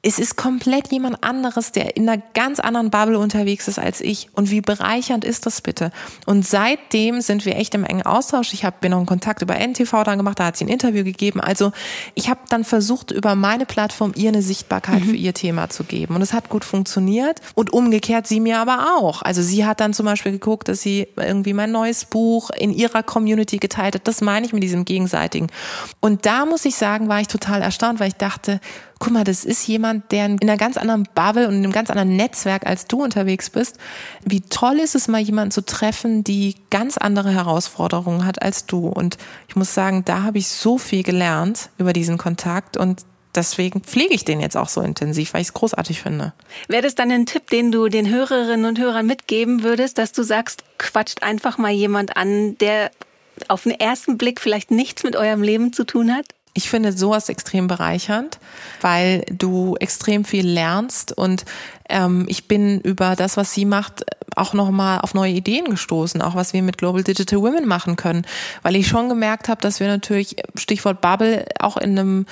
es 0.00 0.20
ist 0.20 0.36
komplett 0.36 0.92
jemand 0.92 1.24
anderes, 1.24 1.72
der 1.72 1.96
in 1.96 2.08
einer 2.08 2.22
ganz 2.32 2.60
anderen 2.60 2.88
Bubble 2.90 3.18
unterwegs 3.18 3.66
ist 3.66 3.80
als 3.80 4.00
ich. 4.00 4.28
Und 4.32 4.48
wie 4.48 4.60
bereichernd 4.60 5.24
ist 5.24 5.44
das 5.44 5.60
bitte? 5.60 5.90
Und 6.24 6.46
seitdem 6.46 7.20
sind 7.20 7.44
wir 7.44 7.56
echt 7.56 7.74
im 7.74 7.84
engen 7.84 8.02
Austausch. 8.02 8.52
Ich 8.52 8.64
habe 8.64 8.76
mir 8.82 8.90
noch 8.90 8.98
einen 8.98 9.06
Kontakt 9.06 9.42
über 9.42 9.56
NTV 9.56 10.04
dann 10.04 10.16
gemacht, 10.16 10.38
da 10.38 10.46
hat 10.46 10.56
sie 10.56 10.66
ein 10.66 10.68
Interview 10.68 11.02
gegeben. 11.02 11.40
Also 11.40 11.72
ich 12.14 12.30
habe 12.30 12.38
dann 12.48 12.62
versucht, 12.62 13.10
über 13.10 13.34
meine 13.34 13.66
Plattform 13.66 14.12
ihr 14.14 14.28
eine 14.28 14.40
Sichtbarkeit 14.40 15.00
mhm. 15.00 15.10
für 15.10 15.16
ihr 15.16 15.34
Thema 15.34 15.68
zu 15.68 15.82
geben. 15.82 16.14
Und 16.14 16.22
es 16.22 16.32
hat 16.32 16.48
gut 16.48 16.64
funktioniert. 16.64 17.40
Und 17.54 17.72
umgekehrt 17.72 18.28
sie 18.28 18.38
mir 18.38 18.60
aber 18.60 18.98
auch. 18.98 19.22
Also 19.22 19.42
sie 19.42 19.66
hat 19.66 19.80
dann 19.80 19.94
zum 19.94 20.06
Beispiel 20.06 20.30
geguckt, 20.30 20.68
dass 20.68 20.80
sie 20.80 21.08
irgendwie 21.16 21.54
mein 21.54 21.72
neues 21.72 22.04
Buch 22.04 22.50
in 22.50 22.72
ihrer 22.72 23.02
Community 23.02 23.56
geteilt 23.56 23.96
hat. 23.96 24.06
Das 24.06 24.20
meine 24.20 24.46
ich 24.46 24.52
mit 24.52 24.62
diesem 24.62 24.84
Gegenseitigen. 24.84 25.48
Und 25.98 26.24
da 26.24 26.46
muss 26.46 26.64
ich 26.64 26.76
sagen, 26.76 27.08
war 27.08 27.20
ich 27.20 27.26
total 27.26 27.62
erstaunt, 27.62 27.98
weil 27.98 28.08
ich 28.08 28.14
dachte, 28.14 28.60
guck 28.98 29.12
mal, 29.12 29.24
das 29.24 29.44
ist 29.44 29.66
jemand, 29.66 30.10
der 30.12 30.26
in 30.26 30.38
einer 30.42 30.56
ganz 30.56 30.76
anderen 30.76 31.08
Bubble 31.14 31.46
und 31.46 31.54
in 31.54 31.64
einem 31.64 31.72
ganz 31.72 31.90
anderen 31.90 32.16
Netzwerk 32.16 32.66
als 32.66 32.86
du 32.86 33.02
unterwegs 33.02 33.50
bist. 33.50 33.78
Wie 34.24 34.40
toll 34.40 34.78
ist 34.78 34.94
es 34.94 35.08
mal, 35.08 35.20
jemanden 35.20 35.50
zu 35.50 35.64
treffen, 35.64 36.24
die 36.24 36.56
ganz 36.70 36.98
andere 36.98 37.30
Herausforderungen 37.30 38.24
hat 38.24 38.42
als 38.42 38.66
du. 38.66 38.88
Und 38.88 39.18
ich 39.48 39.56
muss 39.56 39.74
sagen, 39.74 40.04
da 40.04 40.22
habe 40.22 40.38
ich 40.38 40.48
so 40.48 40.78
viel 40.78 41.02
gelernt 41.02 41.70
über 41.78 41.92
diesen 41.92 42.18
Kontakt 42.18 42.76
und 42.76 43.02
deswegen 43.34 43.82
pflege 43.82 44.14
ich 44.14 44.24
den 44.24 44.40
jetzt 44.40 44.56
auch 44.56 44.68
so 44.68 44.80
intensiv, 44.80 45.34
weil 45.34 45.42
ich 45.42 45.48
es 45.48 45.54
großartig 45.54 46.02
finde. 46.02 46.32
Wäre 46.66 46.82
das 46.82 46.94
dann 46.94 47.10
ein 47.10 47.26
Tipp, 47.26 47.48
den 47.50 47.70
du 47.70 47.88
den 47.88 48.08
Hörerinnen 48.08 48.66
und 48.66 48.78
Hörern 48.78 49.06
mitgeben 49.06 49.62
würdest, 49.62 49.98
dass 49.98 50.12
du 50.12 50.22
sagst, 50.22 50.64
quatscht 50.78 51.22
einfach 51.22 51.58
mal 51.58 51.72
jemand 51.72 52.16
an, 52.16 52.58
der 52.58 52.90
auf 53.46 53.62
den 53.62 53.72
ersten 53.72 54.18
Blick 54.18 54.40
vielleicht 54.40 54.70
nichts 54.70 55.04
mit 55.04 55.14
eurem 55.14 55.42
Leben 55.42 55.72
zu 55.72 55.84
tun 55.84 56.12
hat? 56.12 56.26
Ich 56.58 56.70
finde 56.70 56.92
sowas 56.92 57.28
extrem 57.28 57.68
bereichernd, 57.68 58.40
weil 58.80 59.24
du 59.30 59.76
extrem 59.78 60.24
viel 60.24 60.44
lernst 60.44 61.16
und 61.16 61.44
ähm, 61.88 62.26
ich 62.28 62.48
bin 62.48 62.80
über 62.80 63.14
das, 63.14 63.36
was 63.36 63.54
sie 63.54 63.64
macht, 63.64 64.04
auch 64.34 64.54
nochmal 64.54 64.98
auf 65.02 65.14
neue 65.14 65.30
Ideen 65.30 65.66
gestoßen, 65.70 66.20
auch 66.20 66.34
was 66.34 66.52
wir 66.54 66.64
mit 66.64 66.76
Global 66.76 67.04
Digital 67.04 67.42
Women 67.42 67.68
machen 67.68 67.94
können, 67.94 68.26
weil 68.64 68.74
ich 68.74 68.88
schon 68.88 69.08
gemerkt 69.08 69.48
habe, 69.48 69.60
dass 69.60 69.78
wir 69.78 69.86
natürlich, 69.86 70.34
Stichwort 70.56 71.00
Bubble, 71.00 71.46
auch 71.60 71.76
in 71.76 71.96
einem 71.96 72.26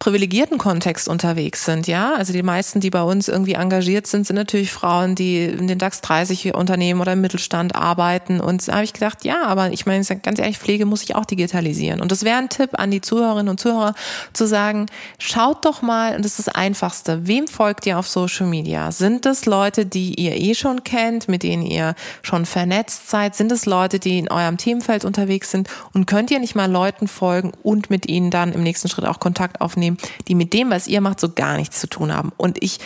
privilegierten 0.00 0.56
Kontext 0.56 1.08
unterwegs 1.08 1.66
sind, 1.66 1.86
ja. 1.86 2.14
Also 2.14 2.32
die 2.32 2.42
meisten, 2.42 2.80
die 2.80 2.88
bei 2.88 3.02
uns 3.02 3.28
irgendwie 3.28 3.52
engagiert 3.52 4.06
sind, 4.06 4.26
sind 4.26 4.36
natürlich 4.36 4.72
Frauen, 4.72 5.14
die 5.14 5.44
in 5.44 5.68
den 5.68 5.78
DAX 5.78 6.00
30 6.00 6.54
Unternehmen 6.54 7.02
oder 7.02 7.12
im 7.12 7.20
Mittelstand 7.20 7.76
arbeiten. 7.76 8.40
Und 8.40 8.66
da 8.66 8.76
habe 8.76 8.84
ich 8.84 8.94
gedacht, 8.94 9.26
ja, 9.26 9.42
aber 9.44 9.72
ich 9.72 9.84
meine, 9.84 10.02
ganz 10.22 10.38
ehrlich, 10.38 10.58
Pflege 10.58 10.86
muss 10.86 11.02
ich 11.02 11.16
auch 11.16 11.26
digitalisieren. 11.26 12.00
Und 12.00 12.10
das 12.10 12.24
wäre 12.24 12.38
ein 12.38 12.48
Tipp 12.48 12.70
an 12.72 12.90
die 12.90 13.02
Zuhörerinnen 13.02 13.50
und 13.50 13.60
Zuhörer, 13.60 13.94
zu 14.32 14.46
sagen, 14.46 14.86
schaut 15.18 15.66
doch 15.66 15.82
mal, 15.82 16.16
und 16.16 16.24
das 16.24 16.38
ist 16.38 16.46
das 16.46 16.54
Einfachste, 16.54 17.26
wem 17.26 17.46
folgt 17.46 17.84
ihr 17.84 17.98
auf 17.98 18.08
Social 18.08 18.46
Media? 18.46 18.92
Sind 18.92 19.26
es 19.26 19.44
Leute, 19.44 19.84
die 19.84 20.14
ihr 20.14 20.34
eh 20.34 20.54
schon 20.54 20.82
kennt, 20.82 21.28
mit 21.28 21.42
denen 21.42 21.62
ihr 21.62 21.94
schon 22.22 22.46
vernetzt 22.46 23.10
seid? 23.10 23.36
Sind 23.36 23.52
es 23.52 23.66
Leute, 23.66 23.98
die 23.98 24.18
in 24.18 24.30
eurem 24.30 24.56
Themenfeld 24.56 25.04
unterwegs 25.04 25.50
sind? 25.50 25.68
Und 25.92 26.06
könnt 26.06 26.30
ihr 26.30 26.38
nicht 26.38 26.54
mal 26.54 26.70
Leuten 26.70 27.06
folgen 27.06 27.52
und 27.62 27.90
mit 27.90 28.08
ihnen 28.08 28.30
dann 28.30 28.54
im 28.54 28.62
nächsten 28.62 28.88
Schritt 28.88 29.04
auch 29.04 29.20
Kontakt 29.20 29.60
aufnehmen? 29.60 29.89
Nehmen, 29.90 29.98
die 30.28 30.34
mit 30.34 30.52
dem, 30.52 30.70
was 30.70 30.86
ihr 30.86 31.00
macht, 31.00 31.20
so 31.20 31.30
gar 31.30 31.56
nichts 31.56 31.80
zu 31.80 31.88
tun 31.88 32.14
haben. 32.14 32.32
Und 32.36 32.62
ich 32.62 32.78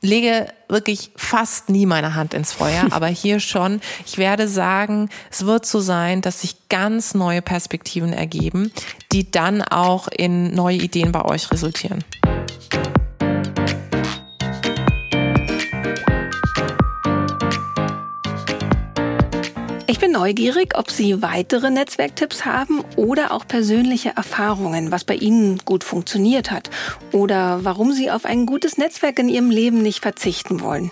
lege 0.00 0.46
wirklich 0.68 1.10
fast 1.16 1.70
nie 1.70 1.86
meine 1.86 2.14
Hand 2.14 2.34
ins 2.34 2.52
Feuer, 2.52 2.86
aber 2.90 3.08
hier 3.08 3.40
schon. 3.40 3.80
Ich 4.06 4.18
werde 4.18 4.48
sagen, 4.48 5.08
es 5.30 5.46
wird 5.46 5.66
so 5.66 5.80
sein, 5.80 6.20
dass 6.20 6.42
sich 6.42 6.68
ganz 6.68 7.14
neue 7.14 7.42
Perspektiven 7.42 8.12
ergeben, 8.12 8.72
die 9.12 9.30
dann 9.30 9.62
auch 9.62 10.08
in 10.08 10.54
neue 10.54 10.76
Ideen 10.76 11.12
bei 11.12 11.24
euch 11.24 11.50
resultieren. 11.50 12.04
Ich 19.90 19.98
bin 19.98 20.12
neugierig, 20.12 20.76
ob 20.76 20.90
Sie 20.90 21.22
weitere 21.22 21.70
Netzwerktipps 21.70 22.44
haben 22.44 22.84
oder 22.96 23.32
auch 23.32 23.48
persönliche 23.48 24.10
Erfahrungen, 24.10 24.90
was 24.90 25.04
bei 25.04 25.14
Ihnen 25.14 25.62
gut 25.64 25.82
funktioniert 25.82 26.50
hat 26.50 26.68
oder 27.10 27.64
warum 27.64 27.92
Sie 27.92 28.10
auf 28.10 28.26
ein 28.26 28.44
gutes 28.44 28.76
Netzwerk 28.76 29.18
in 29.18 29.30
Ihrem 29.30 29.48
Leben 29.48 29.80
nicht 29.80 30.00
verzichten 30.00 30.60
wollen. 30.60 30.90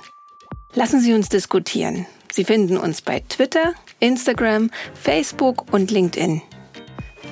Lassen 0.73 1.01
Sie 1.01 1.13
uns 1.13 1.29
diskutieren. 1.29 2.07
Sie 2.33 2.45
finden 2.45 2.79
uns 2.79 3.03
bei 3.03 3.21
Twitter, 3.29 3.75
Instagram, 4.01 4.71
Facebook 4.95 5.75
und 5.75 5.91
LinkedIn. 5.91 6.41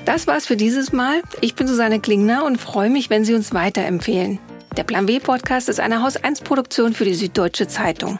Das 0.05 0.27
war's 0.27 0.45
für 0.45 0.57
dieses 0.57 0.93
Mal. 0.93 1.23
Ich 1.41 1.55
bin 1.55 1.65
Susanne 1.65 1.99
Klingner 1.99 2.45
und 2.45 2.61
freue 2.61 2.91
mich, 2.91 3.09
wenn 3.09 3.25
Sie 3.25 3.33
uns 3.33 3.55
weiterempfehlen. 3.55 4.37
Der 4.77 4.83
Plan 4.83 5.07
W 5.07 5.19
Podcast 5.19 5.69
ist 5.69 5.79
eine 5.79 6.03
Haus 6.03 6.17
1 6.17 6.41
Produktion 6.41 6.93
für 6.93 7.05
die 7.05 7.13
Süddeutsche 7.13 7.67
Zeitung. 7.67 8.19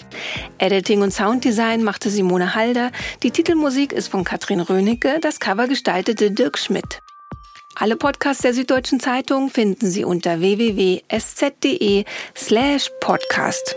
Editing 0.57 1.01
und 1.01 1.11
Sounddesign 1.11 1.83
machte 1.83 2.09
Simone 2.09 2.55
Halder. 2.55 2.91
Die 3.23 3.31
Titelmusik 3.31 3.91
ist 3.91 4.07
von 4.07 4.23
Katrin 4.23 4.61
Rönecke. 4.61 5.19
Das 5.19 5.41
Cover 5.41 5.67
gestaltete 5.67 6.31
Dirk 6.31 6.57
Schmidt. 6.57 7.01
Alle 7.75 7.97
Podcasts 7.97 8.41
der 8.41 8.53
Süddeutschen 8.53 9.01
Zeitung 9.01 9.49
finden 9.49 9.87
Sie 9.89 10.05
unter 10.05 10.39
www.sz.de 10.39 12.05
slash 12.33 12.89
podcast. 13.01 13.75